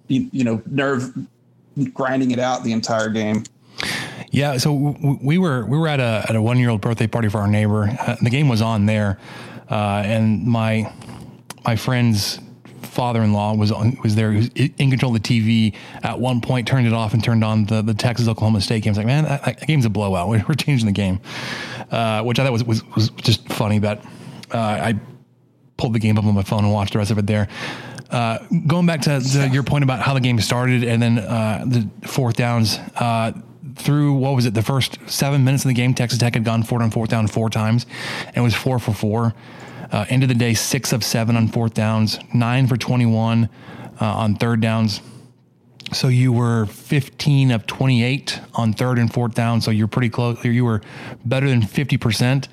you, 0.09 0.29
you 0.33 0.45
know 0.45 0.63
nerve 0.67 1.13
grinding 1.93 2.31
it 2.31 2.39
out 2.39 2.65
the 2.65 2.73
entire 2.73 3.09
game. 3.09 3.45
Yeah, 4.31 4.57
so 4.59 4.97
we 5.23 5.39
were 5.39 5.65
we 5.67 5.79
were 5.79 5.89
at 5.89 6.01
a 6.01 6.25
at 6.29 6.37
a 6.37 6.43
one 6.43 6.59
year 6.59 6.71
old 6.71 6.81
birthday 6.81 7.07
party 7.07 7.29
for 7.29 7.39
our 7.39 7.49
neighbor. 7.49 7.85
Uh, 7.85 8.17
the 8.21 8.31
game 8.31 8.49
was 8.49 8.63
on 8.63 8.87
there, 8.87 9.19
uh, 9.71 10.03
and 10.05 10.45
my 10.45 10.93
my 11.65 11.77
friend's 11.77 12.39
father-in-law 12.83 13.55
was 13.55 13.71
on, 13.71 13.97
was 14.03 14.15
there 14.15 14.31
was 14.31 14.49
in 14.57 14.91
control 14.91 15.15
of 15.15 15.23
the 15.23 15.29
TV 15.29 15.75
at 16.03 16.19
one 16.19 16.41
point 16.41 16.67
turned 16.67 16.87
it 16.87 16.95
off 16.95 17.13
and 17.13 17.23
turned 17.23 17.45
on 17.45 17.67
the, 17.67 17.83
the 17.83 17.93
Texas 17.93 18.27
Oklahoma 18.27 18.61
State 18.63 18.83
game. 18.83 18.91
I 18.91 18.93
was 18.93 18.99
like, 18.99 19.07
man, 19.07 19.25
that, 19.25 19.45
that 19.45 19.67
game's 19.67 19.85
a 19.85 19.91
blowout. 19.91 20.29
We're 20.49 20.55
changing 20.55 20.87
the 20.87 20.93
game, 20.93 21.21
uh, 21.91 22.23
which 22.23 22.39
I 22.39 22.45
thought 22.45 22.53
was, 22.53 22.65
was, 22.65 22.83
was 22.95 23.11
just 23.11 23.47
funny. 23.53 23.79
But 23.79 24.03
uh, 24.53 24.59
I 24.59 24.95
pulled 25.77 25.93
the 25.93 25.99
game 25.99 26.19
up 26.19 26.25
on 26.25 26.35
my 26.35 26.43
phone 26.43 26.65
and 26.65 26.73
watched 26.73 26.93
the 26.93 26.99
rest 26.99 27.11
of 27.11 27.19
it 27.19 27.27
there. 27.27 27.49
Uh, 28.11 28.39
going 28.67 28.87
back 28.87 29.03
to, 29.03 29.49
your 29.53 29.65
point 29.65 29.83
about 29.83 30.01
how 30.01 30.15
the 30.15 30.21
game 30.21 30.41
started 30.41 30.85
and 30.85 31.03
then 31.03 31.19
uh, 31.19 31.65
the 31.67 31.89
fourth 32.07 32.37
downs 32.37 32.79
uh, 32.97 33.33
through 33.75 34.15
what 34.15 34.35
was 34.35 34.47
it 34.47 34.55
the 34.55 34.63
first 34.63 34.99
seven 35.07 35.45
minutes 35.45 35.65
of 35.65 35.69
the 35.69 35.75
game 35.75 35.93
Texas 35.93 36.19
Tech 36.19 36.35
had 36.35 36.45
gone 36.45 36.63
four 36.63 36.83
on 36.83 36.91
fourth 36.91 37.11
down 37.11 37.27
four 37.27 37.51
times 37.51 37.85
and 38.35 38.45
was 38.45 38.55
four 38.55 38.79
for 38.79 38.93
four. 38.95 39.35
Uh, 39.91 40.05
end 40.09 40.23
of 40.23 40.29
the 40.29 40.35
day, 40.35 40.55
six 40.55 40.93
of 40.93 41.05
seven 41.05 41.37
on 41.37 41.49
fourth 41.49 41.75
downs, 41.75 42.19
nine 42.35 42.67
for 42.67 42.77
21 42.77 43.49
uh, 44.01 44.05
on 44.05 44.35
third 44.37 44.61
downs. 44.61 45.01
So 45.93 46.09
you 46.09 46.33
were 46.33 46.67
15 46.67 47.53
of 47.53 47.67
28 47.67 48.41
on 48.55 48.73
third 48.73 48.99
and 48.99 49.13
fourth 49.13 49.35
down. 49.35 49.61
So 49.61 49.71
you're 49.71 49.87
pretty 49.87 50.09
close. 50.09 50.45
You 50.45 50.65
were 50.65 50.81
better 51.25 51.49
than 51.49 51.63
50%. 51.63 52.49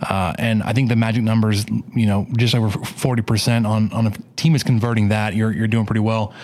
Uh, 0.00 0.34
and 0.38 0.62
I 0.62 0.72
think 0.72 0.88
the 0.88 0.96
magic 0.96 1.22
numbers, 1.22 1.64
you 1.94 2.06
know, 2.06 2.26
just 2.36 2.54
over 2.54 2.68
40% 2.68 3.66
on, 3.68 3.92
on 3.92 4.06
a 4.06 4.12
team 4.36 4.54
is 4.54 4.62
converting 4.62 5.08
that, 5.08 5.34
you're, 5.34 5.52
you're 5.52 5.68
doing 5.68 5.86
pretty 5.86 6.00
well. 6.00 6.34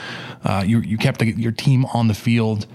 Uh, 0.45 0.65
you, 0.67 0.81
you 0.81 0.97
kept 0.97 1.21
the, 1.21 1.33
your 1.33 1.53
team 1.53 1.85
on 1.87 2.09
the 2.09 2.15
field 2.15 2.67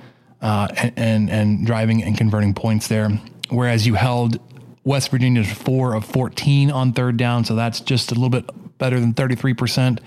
uh, 0.42 0.68
and, 0.76 0.94
and, 0.98 1.30
and 1.30 1.66
driving 1.66 2.04
and 2.04 2.18
converting 2.18 2.54
points 2.54 2.88
there. 2.88 3.10
Whereas 3.50 3.88
you 3.88 3.96
held 3.96 4.40
West 4.84 5.12
Virginia's 5.12 5.52
four 5.52 5.94
of 5.96 6.06
14 6.06 6.72
on 6.72 6.94
third 6.94 7.18
down, 7.18 7.44
so 7.44 7.56
that's 7.56 7.80
just 7.82 8.12
a 8.12 8.16
little 8.16 8.30
bit 8.30 8.50
better 8.78 9.00
than 9.00 9.14
33%, 9.14 10.00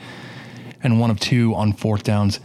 and 0.82 1.00
one 1.00 1.10
of 1.10 1.18
two 1.20 1.54
on 1.54 1.72
fourth 1.72 2.04
downs. 2.04 2.40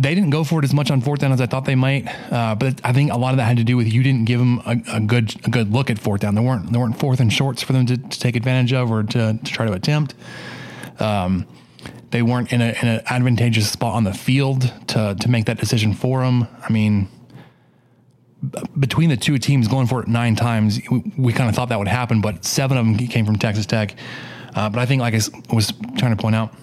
They 0.00 0.14
didn't 0.14 0.30
go 0.30 0.44
for 0.44 0.60
it 0.60 0.64
as 0.64 0.72
much 0.72 0.92
on 0.92 1.00
fourth 1.00 1.20
down 1.20 1.32
as 1.32 1.40
I 1.40 1.46
thought 1.46 1.64
they 1.64 1.74
might, 1.74 2.06
uh, 2.32 2.54
but 2.54 2.80
I 2.84 2.92
think 2.92 3.10
a 3.10 3.16
lot 3.16 3.32
of 3.32 3.38
that 3.38 3.44
had 3.44 3.56
to 3.56 3.64
do 3.64 3.76
with 3.76 3.92
you 3.92 4.04
didn't 4.04 4.26
give 4.26 4.38
them 4.38 4.62
a, 4.64 4.96
a, 4.96 5.00
good 5.00 5.34
a 5.44 5.50
good 5.50 5.72
look 5.72 5.90
at 5.90 5.98
fourth 5.98 6.20
down. 6.20 6.36
There 6.36 6.44
weren't 6.44 6.70
there 6.70 6.80
weren't 6.80 6.98
fourth 6.98 7.18
and 7.18 7.32
shorts 7.32 7.62
for 7.62 7.72
them 7.72 7.84
to, 7.86 7.96
to 7.96 8.20
take 8.20 8.36
advantage 8.36 8.72
of 8.72 8.92
or 8.92 9.02
to, 9.02 9.38
to 9.42 9.52
try 9.52 9.66
to 9.66 9.72
attempt. 9.72 10.14
Um, 11.00 11.46
they 12.10 12.22
weren't 12.22 12.52
in, 12.52 12.62
a, 12.62 12.76
in 12.80 12.88
an 12.88 13.02
advantageous 13.06 13.70
spot 13.70 13.94
on 13.94 14.04
the 14.04 14.14
field 14.14 14.72
to 14.88 15.16
to 15.18 15.28
make 15.28 15.46
that 15.46 15.58
decision 15.58 15.94
for 15.94 16.24
them. 16.24 16.46
I 16.62 16.72
mean, 16.72 17.08
between 18.78 19.08
the 19.08 19.16
two 19.16 19.38
teams 19.38 19.66
going 19.66 19.88
for 19.88 20.00
it 20.00 20.08
nine 20.08 20.36
times, 20.36 20.80
we, 20.90 21.12
we 21.18 21.32
kind 21.32 21.48
of 21.48 21.56
thought 21.56 21.70
that 21.70 21.78
would 21.78 21.88
happen, 21.88 22.20
but 22.20 22.44
seven 22.44 22.76
of 22.76 22.86
them 22.86 22.96
came 23.08 23.26
from 23.26 23.36
Texas 23.36 23.66
Tech. 23.66 23.96
Uh, 24.54 24.68
but 24.68 24.78
I 24.78 24.86
think, 24.86 25.00
like 25.00 25.14
I 25.14 25.20
was 25.52 25.72
trying 25.96 26.16
to 26.16 26.20
point 26.20 26.36
out, 26.36 26.54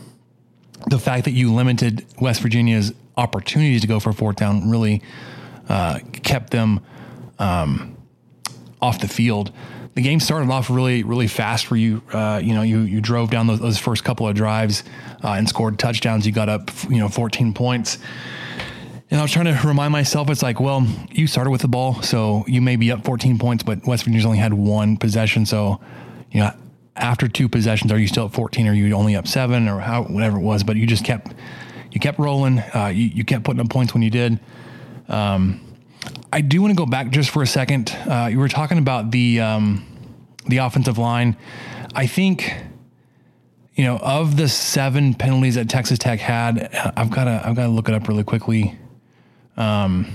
the 0.88 1.00
fact 1.00 1.26
that 1.26 1.32
you 1.32 1.54
limited 1.54 2.06
West 2.20 2.42
Virginia's 2.42 2.94
opportunities 3.18 3.82
to 3.82 3.88
go 3.88 4.00
for 4.00 4.10
a 4.10 4.14
fourth 4.14 4.38
down 4.38 4.70
really 4.70 5.02
uh, 5.70 6.00
kept 6.24 6.52
them 6.52 6.82
um, 7.40 7.98
off 8.82 9.00
the 9.00 9.08
field. 9.08 9.52
The 9.96 10.02
game 10.02 10.20
started 10.20 10.50
off 10.50 10.70
really, 10.70 11.04
really 11.04 11.28
fast 11.28 11.66
for 11.66 11.78
you. 11.78 12.02
Uh, 12.12 12.42
you 12.44 12.54
know, 12.54 12.64
you 12.64 12.82
you 12.82 13.00
drove 13.00 13.32
down 13.32 13.48
those, 13.48 13.60
those 13.62 13.78
first 13.78 14.04
couple 14.04 14.28
of 14.28 14.36
drives 14.36 14.84
uh, 15.24 15.32
and 15.32 15.48
scored 15.48 15.80
touchdowns. 15.80 16.26
You 16.26 16.34
got 16.34 16.50
up, 16.50 16.70
you 16.90 16.98
know, 16.98 17.08
14 17.08 17.54
points. 17.54 17.98
And 19.10 19.20
I 19.20 19.24
was 19.24 19.32
trying 19.32 19.46
to 19.46 19.68
remind 19.68 19.92
myself, 19.92 20.30
it's 20.30 20.42
like, 20.42 20.60
well, 20.60 20.86
you 21.12 21.28
started 21.28 21.52
with 21.52 21.62
the 21.62 21.68
ball, 21.68 22.02
so 22.02 22.44
you 22.48 22.60
may 22.60 22.76
be 22.76 22.92
up 22.92 23.06
14 23.06 23.38
points, 23.38 23.64
but 23.64 23.86
West 23.86 24.04
Virginia's 24.04 24.26
only 24.26 24.40
had 24.40 24.54
one 24.54 24.98
possession. 24.98 25.46
So, 25.46 25.80
you 26.32 26.40
know, 26.40 26.52
after 26.96 27.28
two 27.28 27.48
possessions, 27.48 27.92
are 27.92 28.00
you 28.00 28.08
still 28.08 28.26
at 28.26 28.34
14? 28.34 28.68
Or 28.68 28.72
are 28.72 28.74
you 28.74 28.94
only 28.94 29.16
up 29.16 29.28
seven 29.28 29.68
or 29.68 29.80
how, 29.80 30.04
whatever 30.04 30.38
it 30.38 30.42
was? 30.42 30.64
But 30.64 30.78
you 30.78 30.88
just 30.88 31.06
kept, 31.06 31.34
you 31.96 32.00
kept 32.02 32.20
rolling. 32.20 32.60
Uh, 32.60 32.92
you, 32.94 33.06
you 33.06 33.24
kept 33.24 33.46
putting 33.46 33.62
up 33.62 33.70
points 33.70 33.94
when 33.94 34.04
you 34.04 34.10
did. 34.10 34.38
Um, 35.08 35.62
I 36.32 36.42
do 36.42 36.62
want 36.62 36.72
to 36.72 36.76
go 36.76 36.86
back 36.86 37.10
just 37.10 37.30
for 37.30 37.42
a 37.42 37.48
second. 37.48 37.90
Uh, 38.06 38.28
you 38.30 38.38
were 38.38 38.50
talking 38.50 38.78
about 38.78 39.12
the, 39.12 39.40
um, 39.40 39.86
the 40.46 40.58
offensive 40.58 40.98
line. 40.98 41.38
I 41.96 42.06
think, 42.06 42.54
you 43.76 43.86
know, 43.86 43.96
of 43.98 44.36
the 44.36 44.50
seven 44.50 45.14
penalties 45.14 45.56
that 45.56 45.70
Texas 45.70 45.98
Tech 45.98 46.20
had, 46.20 46.70
I've 46.98 47.10
got 47.12 47.24
to, 47.24 47.42
I've 47.46 47.56
got 47.56 47.64
to 47.64 47.70
look 47.70 47.88
it 47.88 47.96
up 47.96 48.10
really 48.10 48.26
quickly. 48.26 48.78
Um, 49.56 50.14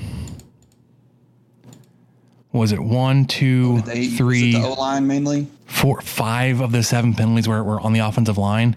was 2.53 2.73
it 2.73 2.81
one, 2.81 3.25
They- 3.27 4.09
was 4.19 4.19
the 4.19 4.57
O 4.63 4.75
line 4.75 5.07
mainly. 5.07 5.47
four, 5.65 6.03
five 6.03 6.61
of 6.61 6.73
the 6.73 6.83
seven 6.83 7.15
penalties 7.15 7.49
were, 7.49 7.65
were 7.65 7.81
on 7.81 7.95
the 7.95 8.01
offensive 8.01 8.37
line. 8.37 8.77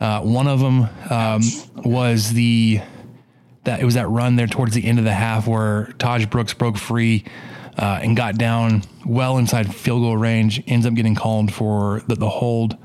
Uh, 0.00 0.22
one 0.22 0.46
of 0.46 0.60
them 0.60 0.88
um, 1.10 1.42
was 1.76 2.32
the 2.32 2.80
that 3.64 3.80
it 3.80 3.84
was 3.84 3.94
that 3.94 4.08
run 4.08 4.36
there 4.36 4.46
towards 4.46 4.74
the 4.74 4.84
end 4.84 4.98
of 4.98 5.04
the 5.04 5.12
half 5.12 5.46
where 5.46 5.92
Tahj 5.98 6.30
Brooks 6.30 6.54
broke 6.54 6.78
free 6.78 7.24
uh, 7.78 8.00
and 8.02 8.16
got 8.16 8.38
down 8.38 8.82
well 9.04 9.36
inside 9.36 9.74
field 9.74 10.02
goal 10.02 10.16
range. 10.16 10.62
Ends 10.66 10.86
up 10.86 10.94
getting 10.94 11.14
called 11.14 11.52
for 11.52 12.02
the, 12.06 12.14
the 12.14 12.28
hold. 12.28 12.76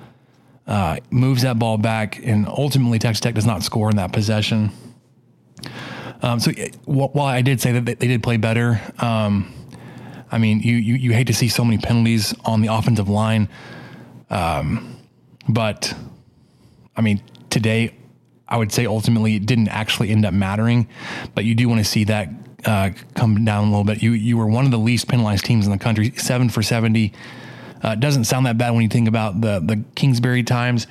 Uh, 0.68 0.98
moves 1.12 1.44
that 1.44 1.60
ball 1.60 1.78
back, 1.78 2.20
and 2.26 2.48
ultimately 2.48 2.98
Texas 2.98 3.22
Tech 3.22 3.36
does 3.36 3.46
not 3.46 3.62
score 3.62 3.90
in 3.90 3.98
that 3.98 4.12
possession. 4.12 4.72
Um, 6.24 6.40
so 6.40 6.52
wh- 6.86 7.16
while 7.16 7.28
I 7.28 7.44
did 7.44 7.62
say 7.62 7.74
that 7.74 7.86
they, 7.86 7.94
they 7.94 8.08
did 8.08 8.24
play 8.24 8.38
better, 8.38 8.82
um, 8.98 9.54
I 10.32 10.40
mean, 10.40 10.62
you, 10.62 10.76
you 10.76 10.96
you 10.96 11.14
hate 11.14 11.28
to 11.28 11.36
see 11.36 11.50
so 11.50 11.64
many 11.64 11.78
penalties 11.78 12.34
on 12.46 12.62
the 12.62 12.74
offensive 12.74 13.08
line, 13.08 13.48
um, 14.32 14.98
but 15.48 15.94
I 16.96 17.02
mean 17.02 17.22
today, 17.50 17.96
I 18.48 18.58
would 18.58 18.72
say 18.72 18.86
ultimately 18.86 19.36
it 19.36 19.46
didn't 19.46 19.70
actually 19.70 20.12
end 20.12 20.26
up 20.26 20.34
mattering, 20.34 20.88
but 21.34 21.46
you 21.46 21.56
do 21.56 21.68
want 21.68 21.80
to 21.80 21.86
see 21.86 22.04
that 22.06 22.30
uh, 22.66 22.92
come 23.16 23.46
down 23.46 23.66
a 23.66 23.70
little 23.70 23.84
bit. 23.84 24.02
You 24.02 24.12
you 24.12 24.38
were 24.38 24.48
one 24.48 24.66
of 24.66 24.72
the 24.72 24.80
least 24.80 25.08
penalized 25.08 25.46
teams 25.46 25.66
in 25.66 25.72
the 25.72 25.78
country, 25.78 26.12
seven 26.18 26.50
for 26.50 26.62
seventy. 26.64 27.14
Uh, 27.82 27.96
doesn't 27.96 28.24
sound 28.24 28.46
that 28.46 28.58
bad 28.58 28.72
when 28.72 28.82
you 28.82 28.90
think 28.90 29.08
about 29.08 29.42
the 29.42 29.60
the 29.60 29.84
Kingsbury 29.96 30.44
times, 30.44 30.88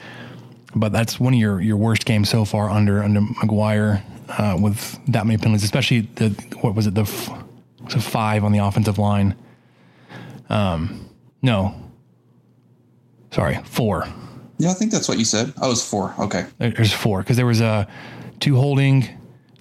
but 0.74 0.92
that's 0.92 1.18
one 1.18 1.34
of 1.34 1.40
your 1.40 1.60
your 1.60 1.76
worst 1.76 2.04
games 2.04 2.28
so 2.28 2.44
far 2.44 2.70
under 2.70 3.02
under 3.02 3.20
McGuire 3.20 4.02
uh, 4.28 4.56
with 4.60 4.98
that 5.08 5.26
many 5.26 5.38
penalties, 5.38 5.64
especially 5.64 6.00
the 6.00 6.30
what 6.60 6.74
was 6.74 6.86
it 6.86 6.94
the 6.94 7.02
f- 7.02 7.30
was 7.82 7.94
it 7.94 8.00
five 8.02 8.44
on 8.44 8.52
the 8.52 8.58
offensive 8.58 8.98
line. 8.98 9.34
Um, 10.48 11.08
no, 11.42 11.74
sorry, 13.30 13.58
four. 13.64 14.06
Yeah, 14.58 14.70
I 14.70 14.74
think 14.74 14.92
that's 14.92 15.08
what 15.08 15.18
you 15.18 15.24
said. 15.24 15.52
I 15.60 15.66
was 15.68 15.84
four. 15.84 16.14
Okay. 16.18 16.46
There- 16.58 16.70
There's 16.70 16.92
four 16.92 17.20
because 17.20 17.36
there 17.36 17.46
was 17.46 17.60
a 17.60 17.86
two 18.40 18.56
holding, 18.56 19.08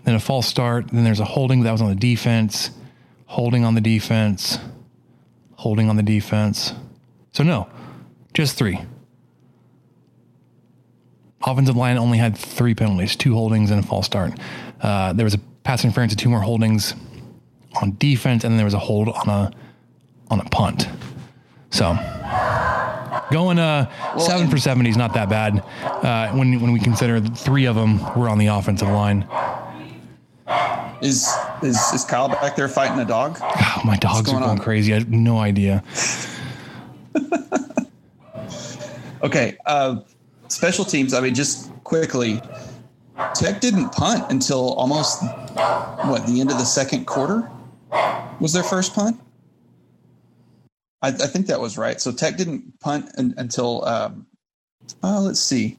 then 0.03 0.15
a 0.15 0.19
false 0.19 0.47
start, 0.47 0.89
then 0.91 1.03
there's 1.03 1.19
a 1.19 1.25
holding 1.25 1.63
that 1.63 1.71
was 1.71 1.81
on 1.81 1.89
the 1.89 1.95
defense, 1.95 2.69
holding 3.25 3.63
on 3.65 3.75
the 3.75 3.81
defense, 3.81 4.59
holding 5.55 5.89
on 5.89 5.95
the 5.95 6.03
defense. 6.03 6.73
So 7.31 7.43
no, 7.43 7.67
just 8.33 8.57
three. 8.57 8.79
Offensive 11.45 11.75
line 11.75 11.97
only 11.97 12.17
had 12.19 12.37
three 12.37 12.73
penalties, 12.73 13.15
two 13.15 13.33
holdings 13.33 13.69
and 13.71 13.83
a 13.83 13.87
false 13.87 14.05
start. 14.05 14.33
Uh, 14.81 15.11
there 15.13 15.25
was 15.25 15.33
a 15.33 15.39
pass 15.63 15.83
interference 15.83 16.13
and 16.13 16.19
two 16.19 16.29
more 16.29 16.39
holdings 16.41 16.93
on 17.81 17.95
defense, 17.97 18.43
and 18.43 18.51
then 18.51 18.57
there 18.57 18.65
was 18.65 18.73
a 18.73 18.79
hold 18.79 19.09
on 19.09 19.27
a 19.29 19.51
on 20.29 20.39
a 20.39 20.45
punt. 20.45 20.87
So 21.69 21.91
going 23.33 23.59
uh, 23.59 23.89
seven 24.17 24.49
for 24.49 24.57
seventy 24.57 24.89
is 24.89 24.97
not 24.97 25.13
that 25.15 25.29
bad 25.29 25.63
uh, 25.83 26.31
when 26.31 26.61
when 26.61 26.71
we 26.71 26.79
consider 26.79 27.19
three 27.19 27.65
of 27.65 27.75
them 27.75 27.99
were 28.15 28.29
on 28.29 28.37
the 28.37 28.47
offensive 28.47 28.87
line. 28.87 29.27
Is 31.01 31.27
is 31.61 31.77
is 31.93 32.05
Kyle 32.05 32.29
back 32.29 32.55
there 32.55 32.69
fighting 32.69 32.99
a 32.99 33.05
dog? 33.05 33.37
Oh, 33.41 33.81
my 33.83 33.97
dogs 33.97 34.21
are 34.21 34.23
going 34.23 34.39
going 34.39 34.51
on? 34.51 34.57
crazy. 34.59 34.93
I 34.93 34.99
have 34.99 35.09
no 35.09 35.39
idea. 35.39 35.83
Okay. 39.23 39.57
Uh, 39.65 40.01
special 40.49 40.83
teams. 40.83 41.13
I 41.13 41.21
mean, 41.21 41.33
just 41.33 41.71
quickly, 41.85 42.41
Tech 43.33 43.61
didn't 43.61 43.89
punt 43.91 44.29
until 44.29 44.73
almost 44.73 45.23
what 45.23 46.27
the 46.27 46.41
end 46.41 46.51
of 46.51 46.57
the 46.57 46.65
second 46.65 47.05
quarter 47.05 47.49
was 48.39 48.51
their 48.53 48.63
first 48.63 48.93
punt. 48.93 49.19
I, 51.03 51.09
I 51.09 51.27
think 51.27 51.45
that 51.47 51.59
was 51.59 51.77
right. 51.77 52.01
So 52.01 52.11
Tech 52.11 52.37
didn't 52.37 52.79
punt 52.79 53.11
un, 53.17 53.35
until 53.37 53.85
um, 53.85 54.25
uh, 55.03 55.19
let's 55.19 55.39
see, 55.39 55.77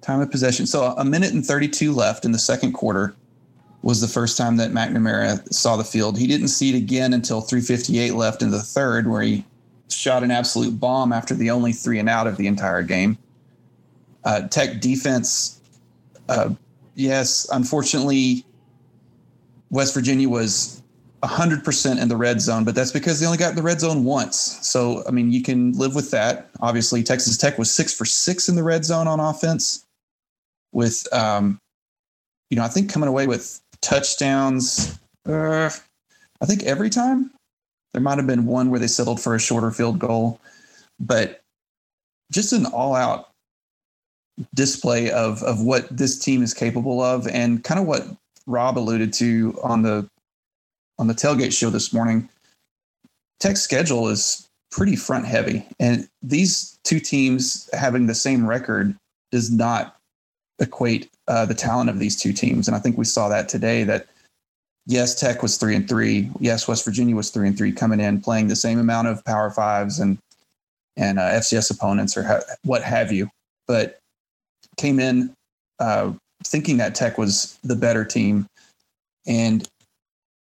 time 0.00 0.20
of 0.20 0.30
possession. 0.30 0.66
So 0.66 0.94
a 0.96 1.04
minute 1.04 1.32
and 1.32 1.46
thirty-two 1.46 1.92
left 1.92 2.24
in 2.24 2.32
the 2.32 2.38
second 2.38 2.72
quarter. 2.72 3.14
was 3.82 4.00
the 4.00 4.08
first 4.08 4.36
time 4.36 4.56
that 4.56 4.70
McNamara 4.72 5.52
saw 5.52 5.76
the 5.76 5.84
field. 5.84 6.18
He 6.18 6.26
didn't 6.26 6.48
see 6.48 6.70
it 6.74 6.76
again 6.76 7.12
until 7.12 7.40
358 7.40 8.14
left 8.14 8.42
in 8.42 8.50
the 8.50 8.62
third, 8.62 9.08
where 9.08 9.22
he 9.22 9.44
shot 9.90 10.22
an 10.22 10.30
absolute 10.30 10.78
bomb 10.78 11.12
after 11.12 11.34
the 11.34 11.50
only 11.50 11.72
three 11.72 11.98
and 11.98 12.08
out 12.08 12.26
of 12.26 12.36
the 12.36 12.46
entire 12.46 12.82
game. 12.82 13.18
Uh, 14.24 14.46
Tech 14.48 14.80
defense, 14.80 15.60
uh, 16.28 16.50
yes, 16.94 17.48
unfortunately, 17.52 18.44
West 19.70 19.94
Virginia 19.94 20.28
was 20.28 20.81
100% 21.22 22.00
in 22.00 22.08
the 22.08 22.16
red 22.16 22.40
zone, 22.40 22.64
but 22.64 22.74
that's 22.74 22.90
because 22.90 23.20
they 23.20 23.26
only 23.26 23.38
got 23.38 23.54
the 23.54 23.62
red 23.62 23.80
zone 23.80 24.04
once. 24.04 24.58
So, 24.66 25.04
I 25.06 25.12
mean, 25.12 25.30
you 25.30 25.42
can 25.42 25.72
live 25.72 25.94
with 25.94 26.10
that. 26.10 26.50
Obviously, 26.60 27.02
Texas 27.02 27.36
Tech 27.36 27.58
was 27.58 27.72
six 27.72 27.94
for 27.94 28.04
six 28.04 28.48
in 28.48 28.56
the 28.56 28.62
red 28.64 28.84
zone 28.84 29.06
on 29.06 29.20
offense, 29.20 29.84
with, 30.72 31.06
um, 31.12 31.58
you 32.50 32.56
know, 32.56 32.64
I 32.64 32.68
think 32.68 32.92
coming 32.92 33.08
away 33.08 33.26
with 33.26 33.60
touchdowns. 33.82 34.98
Uh, 35.28 35.70
I 36.40 36.46
think 36.46 36.64
every 36.64 36.90
time 36.90 37.30
there 37.92 38.02
might 38.02 38.18
have 38.18 38.26
been 38.26 38.46
one 38.46 38.70
where 38.70 38.80
they 38.80 38.88
settled 38.88 39.20
for 39.20 39.34
a 39.34 39.40
shorter 39.40 39.70
field 39.70 39.98
goal, 39.98 40.40
but 40.98 41.40
just 42.32 42.52
an 42.52 42.66
all 42.66 42.94
out 42.94 43.28
display 44.54 45.10
of 45.10 45.42
of 45.42 45.60
what 45.60 45.94
this 45.94 46.18
team 46.18 46.42
is 46.42 46.54
capable 46.54 47.02
of 47.02 47.28
and 47.28 47.62
kind 47.62 47.78
of 47.78 47.86
what 47.86 48.06
Rob 48.46 48.78
alluded 48.78 49.12
to 49.12 49.58
on 49.62 49.82
the 49.82 50.08
on 51.02 51.08
the 51.08 51.14
tailgate 51.14 51.52
show 51.52 51.68
this 51.68 51.92
morning. 51.92 52.28
Tech's 53.40 53.60
schedule 53.60 54.08
is 54.08 54.48
pretty 54.70 54.94
front 54.94 55.26
heavy. 55.26 55.66
And 55.80 56.08
these 56.22 56.78
two 56.84 57.00
teams 57.00 57.68
having 57.72 58.06
the 58.06 58.14
same 58.14 58.46
record 58.46 58.96
does 59.32 59.50
not 59.50 59.96
equate 60.60 61.10
uh, 61.26 61.44
the 61.44 61.54
talent 61.54 61.90
of 61.90 61.98
these 61.98 62.14
two 62.14 62.32
teams. 62.32 62.68
And 62.68 62.76
I 62.76 62.80
think 62.80 62.96
we 62.96 63.04
saw 63.04 63.28
that 63.28 63.48
today 63.48 63.82
that 63.82 64.06
yes 64.86 65.18
Tech 65.18 65.42
was 65.42 65.56
3 65.56 65.74
and 65.74 65.88
3 65.88 66.30
yes 66.40 66.66
West 66.66 66.84
Virginia 66.84 67.14
was 67.14 67.30
3 67.30 67.48
and 67.48 67.58
3 67.58 67.72
coming 67.72 68.00
in 68.00 68.20
playing 68.20 68.48
the 68.48 68.56
same 68.56 68.78
amount 68.80 69.06
of 69.08 69.24
power 69.24 69.48
fives 69.50 70.00
and 70.00 70.18
and 70.96 71.20
uh, 71.20 71.30
FCS 71.30 71.70
opponents 71.70 72.16
or 72.16 72.24
ha- 72.24 72.40
what 72.64 72.82
have 72.82 73.12
you 73.12 73.30
but 73.68 74.00
came 74.76 74.98
in 74.98 75.32
uh, 75.78 76.12
thinking 76.44 76.76
that 76.78 76.94
Tech 76.94 77.18
was 77.18 77.58
the 77.62 77.76
better 77.76 78.04
team, 78.04 78.46
and 79.26 79.68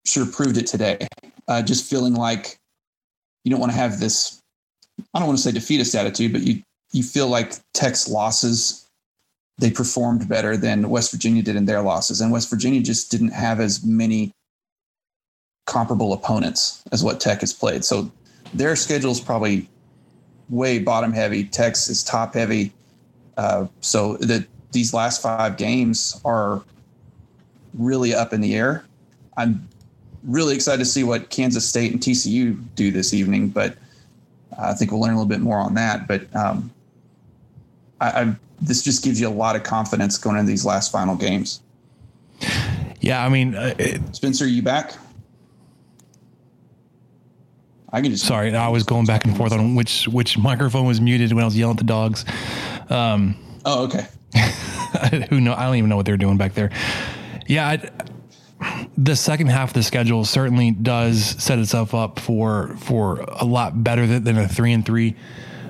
sure 0.05 0.25
proved 0.25 0.57
it 0.57 0.67
today. 0.67 1.07
Uh, 1.47 1.61
just 1.61 1.89
feeling 1.89 2.13
like 2.13 2.57
you 3.43 3.51
don't 3.51 3.59
want 3.59 3.71
to 3.71 3.77
have 3.77 3.99
this. 3.99 4.39
I 5.13 5.19
don't 5.19 5.27
want 5.27 5.39
to 5.39 5.43
say 5.43 5.51
defeatist 5.51 5.95
attitude, 5.95 6.33
but 6.33 6.41
you 6.41 6.61
you 6.91 7.03
feel 7.03 7.27
like 7.27 7.53
Tech's 7.73 8.07
losses 8.07 8.87
they 9.57 9.69
performed 9.69 10.27
better 10.27 10.57
than 10.57 10.89
West 10.89 11.11
Virginia 11.11 11.43
did 11.43 11.55
in 11.55 11.65
their 11.65 11.81
losses, 11.81 12.21
and 12.21 12.31
West 12.31 12.49
Virginia 12.49 12.81
just 12.81 13.11
didn't 13.11 13.29
have 13.31 13.59
as 13.59 13.83
many 13.83 14.31
comparable 15.67 16.13
opponents 16.13 16.83
as 16.91 17.03
what 17.03 17.19
Tech 17.19 17.41
has 17.41 17.53
played. 17.53 17.85
So 17.85 18.11
their 18.53 18.75
schedule 18.75 19.11
is 19.11 19.21
probably 19.21 19.69
way 20.49 20.79
bottom 20.79 21.13
heavy. 21.13 21.43
Tech's 21.43 21.87
is 21.87 22.03
top 22.03 22.33
heavy. 22.33 22.73
Uh, 23.37 23.67
so 23.79 24.17
that 24.17 24.45
these 24.71 24.93
last 24.93 25.21
five 25.21 25.57
games 25.57 26.19
are 26.25 26.63
really 27.73 28.13
up 28.13 28.33
in 28.33 28.41
the 28.41 28.55
air. 28.55 28.83
I'm 29.37 29.67
really 30.23 30.55
excited 30.55 30.79
to 30.79 30.85
see 30.85 31.03
what 31.03 31.29
Kansas 31.29 31.67
State 31.67 31.91
and 31.91 32.01
TCU 32.01 32.61
do 32.75 32.91
this 32.91 33.13
evening, 33.13 33.49
but 33.49 33.75
I 34.57 34.73
think 34.73 34.91
we'll 34.91 35.01
learn 35.01 35.13
a 35.13 35.15
little 35.15 35.29
bit 35.29 35.39
more 35.41 35.57
on 35.57 35.73
that. 35.75 36.07
But 36.07 36.33
um, 36.35 36.71
I, 37.99 38.21
I, 38.21 38.35
this 38.61 38.81
just 38.83 39.03
gives 39.03 39.19
you 39.19 39.27
a 39.27 39.29
lot 39.29 39.55
of 39.55 39.63
confidence 39.63 40.17
going 40.17 40.37
into 40.37 40.49
these 40.49 40.65
last 40.65 40.91
final 40.91 41.15
games. 41.15 41.61
Yeah, 42.99 43.25
I 43.25 43.29
mean, 43.29 43.55
uh, 43.55 43.73
it, 43.79 44.15
Spencer, 44.15 44.47
you 44.47 44.61
back? 44.61 44.93
I 47.91 48.01
can 48.01 48.11
just. 48.11 48.25
Sorry, 48.25 48.55
I 48.55 48.69
was 48.69 48.83
going 48.83 49.05
back 49.05 49.25
and 49.25 49.35
forth 49.35 49.51
on 49.51 49.75
which 49.75 50.07
which 50.07 50.37
microphone 50.37 50.85
was 50.85 51.01
muted 51.01 51.33
when 51.33 51.43
I 51.43 51.45
was 51.45 51.57
yelling 51.57 51.75
at 51.75 51.79
the 51.79 51.83
dogs. 51.83 52.23
Um, 52.89 53.35
oh, 53.65 53.83
okay. 53.85 54.07
who 55.29 55.41
know? 55.41 55.53
I 55.53 55.65
don't 55.65 55.75
even 55.75 55.89
know 55.89 55.97
what 55.97 56.05
they're 56.05 56.17
doing 56.17 56.37
back 56.37 56.53
there. 56.53 56.71
Yeah, 57.47 57.67
I, 57.67 57.89
the 59.03 59.15
second 59.15 59.47
half 59.47 59.69
of 59.69 59.73
the 59.73 59.83
schedule 59.83 60.25
certainly 60.25 60.71
does 60.71 61.23
set 61.43 61.57
itself 61.57 61.93
up 61.93 62.19
for 62.19 62.75
for 62.77 63.21
a 63.21 63.45
lot 63.45 63.83
better 63.83 64.05
than, 64.05 64.23
than 64.23 64.37
a 64.37 64.47
three 64.47 64.73
and 64.73 64.85
three. 64.85 65.15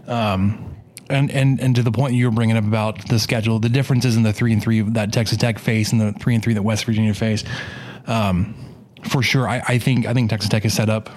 Um, 0.08 0.76
and, 1.10 1.32
and 1.32 1.60
and 1.60 1.76
to 1.76 1.84
the 1.84 1.92
point 1.92 2.14
you 2.14 2.26
were 2.26 2.32
bringing 2.32 2.58
up 2.58 2.66
about 2.66 3.08
the 3.08 3.20
schedule, 3.20 3.60
the 3.60 3.70
differences 3.70 4.18
in 4.18 4.24
the 4.24 4.34
three 4.34 4.54
and 4.54 4.62
three 4.62 4.82
that 4.82 5.14
Texas 5.14 5.38
Tech 5.38 5.60
face 5.60 5.92
and 5.92 6.02
the 6.02 6.14
three 6.14 6.36
and 6.36 6.44
three 6.44 6.54
that 6.54 6.62
West 6.62 6.86
Virginia 6.86 7.14
face, 7.14 7.44
um, 8.08 8.56
for 9.10 9.22
sure. 9.22 9.48
I, 9.48 9.62
I 9.68 9.78
think 9.78 10.06
I 10.06 10.14
think 10.14 10.30
Texas 10.30 10.50
Tech 10.50 10.66
is 10.66 10.74
set 10.74 10.90
up 10.90 11.10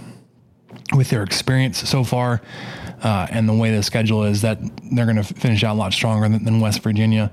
with 0.92 1.11
their 1.11 1.22
experience 1.22 1.88
so 1.88 2.05
far 2.05 2.42
uh, 3.03 3.27
and 3.31 3.48
the 3.48 3.55
way 3.55 3.74
the 3.74 3.83
schedule 3.83 4.24
is 4.24 4.42
that 4.42 4.59
they're 4.92 5.07
going 5.07 5.16
to 5.16 5.24
finish 5.24 5.64
out 5.64 5.74
a 5.74 5.79
lot 5.79 5.92
stronger 5.92 6.29
than, 6.29 6.44
than 6.44 6.61
West 6.61 6.83
Virginia. 6.83 7.33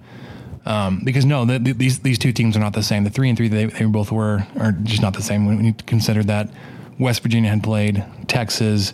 Um, 0.66 1.02
because 1.04 1.26
no, 1.26 1.46
the, 1.46 1.58
the, 1.58 1.72
these 1.74 2.00
these 2.00 2.20
two 2.20 2.32
teams 2.32 2.56
are 2.56 2.60
not 2.60 2.74
the 2.74 2.84
same. 2.84 3.04
The 3.04 3.10
three 3.10 3.30
and 3.30 3.38
three 3.38 3.48
they, 3.48 3.66
they 3.66 3.86
both 3.86 4.12
were 4.12 4.46
are 4.60 4.72
just 4.72 5.02
not 5.02 5.14
the 5.14 5.22
same. 5.22 5.46
When 5.46 5.66
you 5.66 5.74
consider 5.74 6.24
that 6.24 6.50
West 7.00 7.24
Virginia 7.24 7.50
had 7.50 7.64
played 7.64 8.06
Texas, 8.28 8.94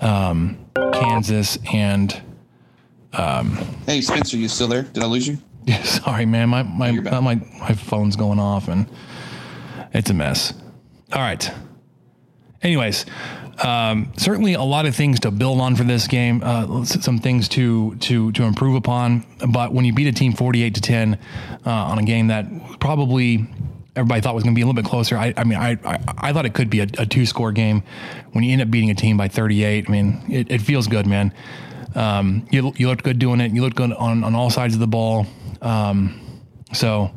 um, 0.00 0.58
Kansas, 0.92 1.58
and 1.72 2.20
um, 3.12 3.56
hey 3.86 4.00
Spencer, 4.00 4.36
you 4.36 4.48
still 4.48 4.68
there? 4.68 4.82
Did 4.82 5.02
I 5.02 5.06
lose 5.06 5.28
you? 5.28 5.38
Yeah, 5.66 5.82
sorry, 5.82 6.26
man. 6.26 6.50
My 6.50 6.62
my 6.62 6.90
my 6.90 7.36
my 7.36 7.72
phone's 7.72 8.16
going 8.16 8.38
off 8.38 8.68
and 8.68 8.86
it's 9.94 10.10
a 10.10 10.14
mess. 10.14 10.52
All 11.10 11.22
right. 11.22 11.50
Anyways, 12.62 13.06
um, 13.62 14.12
certainly 14.16 14.54
a 14.54 14.62
lot 14.62 14.86
of 14.86 14.96
things 14.96 15.20
to 15.20 15.30
build 15.30 15.60
on 15.60 15.76
for 15.76 15.84
this 15.84 16.08
game. 16.08 16.42
Uh, 16.42 16.84
some 16.84 17.18
things 17.18 17.48
to 17.50 17.94
to 17.96 18.32
to 18.32 18.42
improve 18.44 18.74
upon. 18.74 19.24
But 19.48 19.72
when 19.72 19.84
you 19.84 19.92
beat 19.92 20.08
a 20.08 20.12
team 20.12 20.32
forty-eight 20.32 20.74
to 20.74 20.80
ten 20.80 21.18
uh, 21.64 21.70
on 21.70 21.98
a 21.98 22.02
game 22.02 22.28
that 22.28 22.46
probably 22.80 23.46
everybody 23.96 24.20
thought 24.20 24.34
was 24.34 24.42
going 24.42 24.54
to 24.54 24.58
be 24.58 24.62
a 24.62 24.66
little 24.66 24.80
bit 24.80 24.88
closer. 24.88 25.16
I, 25.16 25.32
I 25.36 25.44
mean, 25.44 25.58
I, 25.58 25.78
I, 25.84 25.98
I 26.18 26.32
thought 26.32 26.46
it 26.46 26.54
could 26.54 26.68
be 26.68 26.80
a, 26.80 26.88
a, 26.98 27.06
two-score 27.06 27.52
game. 27.52 27.84
When 28.32 28.42
you 28.42 28.52
end 28.52 28.60
up 28.60 28.68
beating 28.68 28.90
a 28.90 28.94
team 28.94 29.16
by 29.16 29.28
thirty-eight, 29.28 29.88
I 29.88 29.92
mean, 29.92 30.24
it, 30.28 30.50
it 30.50 30.60
feels 30.60 30.88
good, 30.88 31.06
man. 31.06 31.32
Um, 31.94 32.46
you 32.50 32.72
you 32.76 32.88
looked 32.88 33.04
good 33.04 33.18
doing 33.18 33.40
it. 33.40 33.52
You 33.52 33.62
looked 33.62 33.76
good 33.76 33.92
on 33.92 34.24
on 34.24 34.34
all 34.34 34.50
sides 34.50 34.74
of 34.74 34.80
the 34.80 34.88
ball. 34.88 35.26
Um, 35.62 36.42
so 36.72 37.12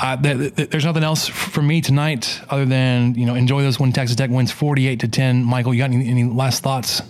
uh, 0.00 0.16
th- 0.16 0.54
th- 0.54 0.70
there's 0.70 0.84
nothing 0.84 1.04
else 1.04 1.26
for 1.26 1.62
me 1.62 1.80
tonight 1.80 2.40
other 2.48 2.64
than 2.64 3.14
you 3.14 3.26
know 3.26 3.34
enjoy 3.34 3.62
this 3.62 3.78
when 3.78 3.92
Texas 3.92 4.16
Tech 4.16 4.30
wins 4.30 4.52
48 4.52 5.00
to 5.00 5.08
10. 5.08 5.44
Michael, 5.44 5.74
you 5.74 5.80
got 5.80 5.90
any, 5.90 6.08
any 6.08 6.24
last 6.24 6.62
thoughts? 6.62 7.02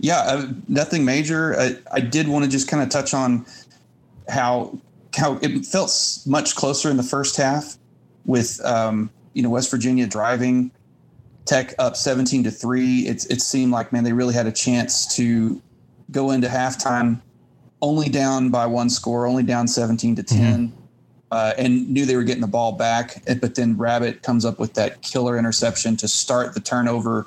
Yeah, 0.00 0.18
uh, 0.18 0.48
nothing 0.68 1.04
major. 1.04 1.58
I, 1.58 1.76
I 1.92 2.00
did 2.00 2.28
want 2.28 2.44
to 2.44 2.50
just 2.50 2.68
kind 2.68 2.82
of 2.82 2.88
touch 2.88 3.14
on 3.14 3.46
how 4.28 4.78
how 5.16 5.38
it 5.42 5.66
felt 5.66 6.18
much 6.26 6.56
closer 6.56 6.90
in 6.90 6.96
the 6.96 7.02
first 7.02 7.36
half 7.36 7.76
with 8.24 8.60
um, 8.64 9.10
you 9.34 9.42
know 9.42 9.50
West 9.50 9.70
Virginia 9.70 10.06
driving 10.06 10.70
Tech 11.44 11.74
up 11.78 11.96
17 11.96 12.44
to 12.44 12.50
three. 12.50 13.00
It's 13.00 13.26
it 13.26 13.40
seemed 13.40 13.72
like 13.72 13.92
man 13.92 14.04
they 14.04 14.12
really 14.12 14.34
had 14.34 14.46
a 14.46 14.52
chance 14.52 15.14
to 15.16 15.60
go 16.10 16.30
into 16.30 16.48
halftime 16.48 17.20
only 17.80 18.08
down 18.08 18.50
by 18.50 18.64
one 18.66 18.88
score, 18.88 19.26
only 19.26 19.42
down 19.42 19.66
17 19.66 20.16
to 20.16 20.22
10. 20.22 20.38
Mm-hmm 20.38 20.81
uh, 21.32 21.54
and 21.56 21.88
knew 21.88 22.04
they 22.04 22.14
were 22.14 22.22
getting 22.22 22.42
the 22.42 22.46
ball 22.46 22.72
back. 22.72 23.22
But 23.40 23.54
then 23.54 23.76
Rabbit 23.78 24.22
comes 24.22 24.44
up 24.44 24.58
with 24.58 24.74
that 24.74 25.00
killer 25.00 25.38
interception 25.38 25.96
to 25.96 26.06
start 26.06 26.52
the 26.52 26.60
turnover, 26.60 27.26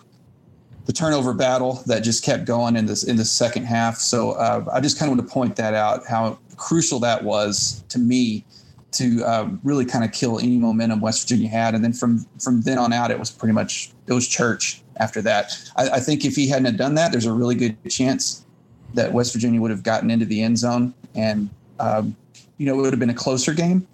the 0.86 0.94
turnover 0.94 1.34
battle 1.34 1.82
that 1.88 2.02
just 2.02 2.24
kept 2.24 2.46
going 2.46 2.76
in 2.76 2.86
this 2.86 3.04
in 3.04 3.15
the 3.18 3.26
second 3.26 3.65
half. 3.65 3.98
So 3.98 4.34
uh, 4.34 4.63
I 4.72 4.80
just 4.80 5.00
kind 5.00 5.12
of 5.12 5.18
want 5.18 5.28
to 5.28 5.34
point 5.34 5.56
that 5.56 5.74
out 5.74 6.06
how 6.06 6.38
crucial 6.56 7.00
that 7.00 7.24
was 7.24 7.84
to 7.89 7.98
me 7.98 8.46
to 8.91 9.24
uh, 9.26 9.50
really 9.63 9.86
kind 9.86 10.06
of 10.06 10.12
kill 10.12 10.38
any 10.38 10.58
momentum 10.58 11.02
West 11.02 11.24
Virginia 11.24 11.50
had. 11.50 11.74
And 11.74 11.84
then 11.84 11.91
from 11.91 12.28
from 12.39 12.62
then 12.62 12.78
on 12.78 12.94
out, 12.94 13.10
it 13.10 13.18
was 13.18 13.32
pretty 13.32 13.54
much 13.54 13.91
it 14.06 14.13
was 14.13 14.28
church 14.28 14.84
after 14.98 15.20
that. 15.24 15.52
I, 15.78 15.89
I 15.89 16.00
think 16.00 16.26
if 16.26 16.36
he 16.36 16.48
hadn't 16.48 16.78
done 16.78 16.94
that, 16.94 17.12
there's 17.12 17.26
a 17.26 17.34
really 17.34 17.56
good 17.56 17.76
chance 17.89 18.46
that 18.94 19.12
West 19.12 19.34
Virginia 19.34 19.60
would 19.60 19.72
have 19.72 19.82
gotten 19.82 20.12
into 20.12 20.26
the 20.26 20.44
end 20.44 20.60
zone 20.60 20.94
and. 21.15 21.50
Um, 21.80 22.15
you 22.58 22.65
know, 22.65 22.80
it 22.80 22.84
would 22.84 22.94
have 22.94 23.02
been 23.02 23.10
a 23.10 23.13
closer 23.13 23.54
game. 23.54 23.86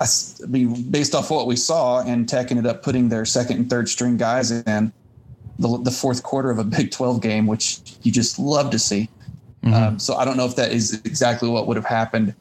I, 0.00 0.06
mean, 0.48 0.90
based 0.90 1.14
off 1.14 1.30
what 1.30 1.46
we 1.46 1.56
saw, 1.56 2.00
and 2.00 2.28
Tech 2.28 2.50
ended 2.50 2.66
up 2.66 2.82
putting 2.82 3.08
their 3.08 3.24
second 3.24 3.56
and 3.58 3.70
third 3.70 3.88
string 3.88 4.16
guys 4.16 4.50
in 4.50 4.92
the, 5.58 5.78
the 5.78 5.90
fourth 5.90 6.22
quarter 6.22 6.50
of 6.50 6.58
a 6.58 6.64
Big 6.76 6.90
12 6.90 7.20
game, 7.20 7.46
which 7.46 7.80
you 8.02 8.12
just 8.12 8.38
love 8.38 8.70
to 8.70 8.78
see. 8.78 9.08
Mm-hmm. 9.62 9.74
Um, 9.74 9.98
so 9.98 10.16
I 10.16 10.24
don't 10.24 10.36
know 10.36 10.46
if 10.46 10.56
that 10.56 10.72
is 10.72 10.94
exactly 11.04 11.48
what 11.48 11.66
would 11.66 11.76
have 11.76 11.86
happened 11.86 12.34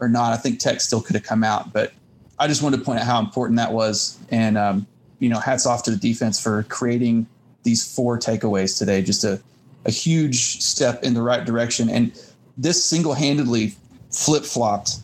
or 0.00 0.08
not. 0.08 0.32
I 0.32 0.36
think 0.36 0.58
Tech 0.58 0.80
still 0.80 1.02
could 1.02 1.14
have 1.14 1.24
come 1.24 1.44
out, 1.44 1.72
but 1.72 1.92
I 2.38 2.48
just 2.48 2.62
wanted 2.62 2.78
to 2.78 2.84
point 2.84 3.00
out 3.00 3.06
how 3.06 3.18
important 3.18 3.56
that 3.58 3.72
was. 3.72 4.18
And, 4.30 4.56
um, 4.56 4.86
you 5.18 5.28
know, 5.28 5.38
hats 5.38 5.66
off 5.66 5.82
to 5.84 5.90
the 5.90 5.96
defense 5.96 6.40
for 6.40 6.62
creating 6.64 7.26
these 7.62 7.94
four 7.94 8.18
takeaways 8.18 8.78
today. 8.78 9.02
Just 9.02 9.24
a, 9.24 9.40
a 9.84 9.90
huge 9.90 10.62
step 10.62 11.02
in 11.02 11.14
the 11.14 11.22
right 11.22 11.44
direction. 11.44 11.88
And 11.88 12.18
this 12.56 12.82
single 12.82 13.14
handedly 13.14 13.74
flip 14.10 14.44
flopped 14.44 14.98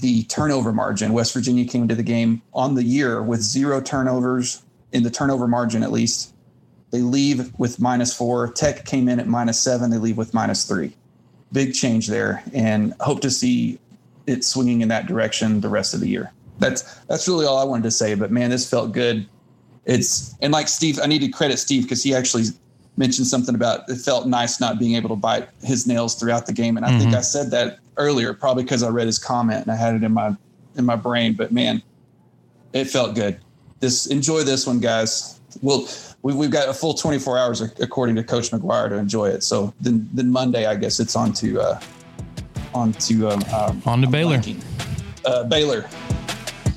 the 0.00 0.24
turnover 0.24 0.72
margin. 0.72 1.12
West 1.12 1.32
Virginia 1.34 1.64
came 1.64 1.82
into 1.82 1.94
the 1.94 2.02
game 2.02 2.42
on 2.52 2.74
the 2.74 2.84
year 2.84 3.22
with 3.22 3.40
zero 3.40 3.80
turnovers 3.80 4.62
in 4.92 5.02
the 5.02 5.10
turnover 5.10 5.46
margin, 5.46 5.82
at 5.82 5.92
least. 5.92 6.34
They 6.90 7.02
leave 7.02 7.56
with 7.58 7.80
minus 7.80 8.12
four. 8.12 8.52
Tech 8.52 8.84
came 8.84 9.08
in 9.08 9.20
at 9.20 9.28
minus 9.28 9.60
seven. 9.60 9.90
They 9.90 9.98
leave 9.98 10.16
with 10.16 10.34
minus 10.34 10.64
three. 10.64 10.96
Big 11.52 11.74
change 11.74 12.08
there, 12.08 12.42
and 12.52 12.94
hope 13.00 13.20
to 13.20 13.30
see 13.30 13.78
it 14.26 14.44
swinging 14.44 14.80
in 14.80 14.88
that 14.88 15.06
direction 15.06 15.60
the 15.60 15.68
rest 15.68 15.94
of 15.94 16.00
the 16.00 16.08
year. 16.08 16.32
That's 16.58 16.82
that's 17.06 17.26
really 17.28 17.46
all 17.46 17.58
I 17.58 17.64
wanted 17.64 17.84
to 17.84 17.90
say. 17.90 18.14
But 18.14 18.30
man, 18.30 18.50
this 18.50 18.68
felt 18.68 18.92
good. 18.92 19.28
It's 19.84 20.34
and 20.42 20.52
like 20.52 20.68
Steve, 20.68 20.98
I 21.02 21.06
need 21.06 21.20
to 21.20 21.28
credit 21.28 21.58
Steve 21.58 21.84
because 21.84 22.02
he 22.02 22.14
actually 22.14 22.44
mentioned 22.96 23.26
something 23.26 23.54
about 23.54 23.88
it 23.88 23.96
felt 23.96 24.26
nice 24.26 24.60
not 24.60 24.78
being 24.78 24.94
able 24.94 25.08
to 25.10 25.16
bite 25.16 25.48
his 25.62 25.86
nails 25.86 26.14
throughout 26.14 26.46
the 26.46 26.52
game, 26.52 26.76
and 26.76 26.84
I 26.84 26.90
mm-hmm. 26.90 26.98
think 27.00 27.14
I 27.14 27.20
said 27.20 27.50
that 27.52 27.78
earlier, 27.96 28.32
probably 28.34 28.64
because 28.64 28.82
I 28.82 28.88
read 28.88 29.06
his 29.06 29.18
comment 29.18 29.62
and 29.62 29.70
I 29.70 29.76
had 29.76 29.94
it 29.94 30.02
in 30.02 30.12
my 30.12 30.36
in 30.76 30.84
my 30.84 30.96
brain. 30.96 31.34
But 31.34 31.52
man, 31.52 31.82
it 32.72 32.86
felt 32.86 33.14
good. 33.14 33.40
This 33.80 34.06
enjoy 34.06 34.42
this 34.42 34.66
one, 34.66 34.80
guys. 34.80 35.40
We'll 35.62 35.88
we, 36.22 36.34
we've 36.34 36.50
got 36.50 36.68
a 36.68 36.74
full 36.74 36.94
24 36.94 37.38
hours 37.38 37.60
according 37.60 38.16
to 38.16 38.22
Coach 38.22 38.50
McGuire 38.50 38.88
to 38.90 38.96
enjoy 38.96 39.28
it. 39.28 39.42
So 39.42 39.72
then 39.80 40.08
then 40.12 40.30
Monday, 40.30 40.66
I 40.66 40.74
guess 40.74 41.00
it's 41.00 41.16
on 41.16 41.32
to 41.34 41.60
uh, 41.60 41.80
on 42.74 42.92
to 42.92 43.28
um, 43.28 43.44
um, 43.54 43.82
on 43.86 44.00
to 44.00 44.06
Baylor. 44.06 44.40
Uh, 45.24 45.44
Baylor, 45.44 45.82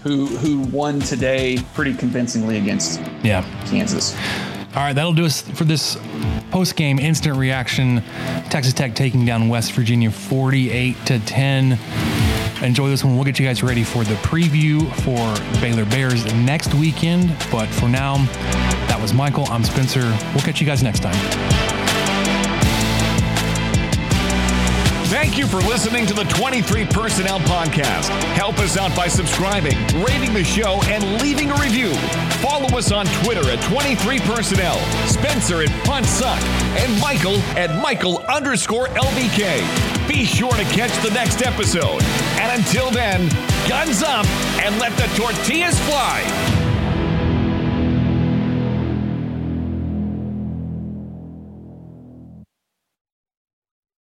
who 0.03 0.25
who 0.27 0.59
won 0.59 0.99
today 0.99 1.57
pretty 1.73 1.93
convincingly 1.93 2.57
against 2.57 2.99
yeah 3.23 3.41
Kansas. 3.67 4.15
All 4.75 4.81
right, 4.81 4.93
that'll 4.93 5.13
do 5.13 5.25
us 5.25 5.41
for 5.41 5.65
this 5.65 5.99
post 6.49 6.75
game 6.75 6.97
instant 6.97 7.37
reaction. 7.37 8.01
Texas 8.49 8.73
Tech 8.73 8.95
taking 8.95 9.23
down 9.23 9.47
West 9.47 9.71
Virginia 9.73 10.09
48 10.09 10.95
to 11.05 11.19
10. 11.19 11.77
Enjoy 12.63 12.89
this 12.89 13.03
one. 13.03 13.13
We'll 13.13 13.23
get 13.23 13.37
you 13.37 13.45
guys 13.45 13.61
ready 13.61 13.83
for 13.83 14.03
the 14.03 14.15
preview 14.15 14.91
for 15.03 15.61
Baylor 15.61 15.85
Bears 15.85 16.25
next 16.33 16.73
weekend. 16.73 17.29
But 17.51 17.67
for 17.67 17.87
now, 17.87 18.17
that 18.87 18.97
was 18.99 19.13
Michael. 19.13 19.45
I'm 19.49 19.63
Spencer. 19.63 20.01
We'll 20.33 20.43
catch 20.43 20.59
you 20.59 20.65
guys 20.65 20.81
next 20.81 21.01
time. 21.01 21.13
Thank 25.05 25.37
you 25.37 25.45
for 25.45 25.57
listening 25.57 26.07
to 26.07 26.15
the 26.15 26.23
23 26.23 26.85
Personnel 26.85 27.39
Podcast. 27.41 28.09
Help 28.33 28.57
us 28.57 28.75
out 28.75 28.95
by 28.95 29.07
subscribing, 29.07 29.77
rating 30.03 30.33
the 30.33 30.43
show, 30.43 30.81
and 30.85 31.21
leaving 31.21 31.51
a 31.51 31.55
review. 31.55 31.93
Follow 32.43 32.77
us 32.77 32.91
on 32.91 33.05
Twitter 33.23 33.49
at 33.49 33.61
23 33.63 34.19
Personnel, 34.19 34.77
Spencer 35.07 35.61
at 35.61 35.69
Punt 35.85 36.05
Suck, 36.05 36.43
and 36.77 36.99
Michael 36.99 37.37
at 37.57 37.81
Michael 37.81 38.17
underscore 38.27 38.87
LVK. 38.87 40.09
Be 40.09 40.25
sure 40.25 40.51
to 40.51 40.63
catch 40.65 40.91
the 41.01 41.11
next 41.11 41.41
episode. 41.41 42.03
And 42.41 42.61
until 42.61 42.91
then, 42.91 43.29
guns 43.69 44.03
up 44.03 44.25
and 44.61 44.77
let 44.77 44.91
the 44.97 45.07
tortillas 45.15 45.79
fly. 45.87 46.62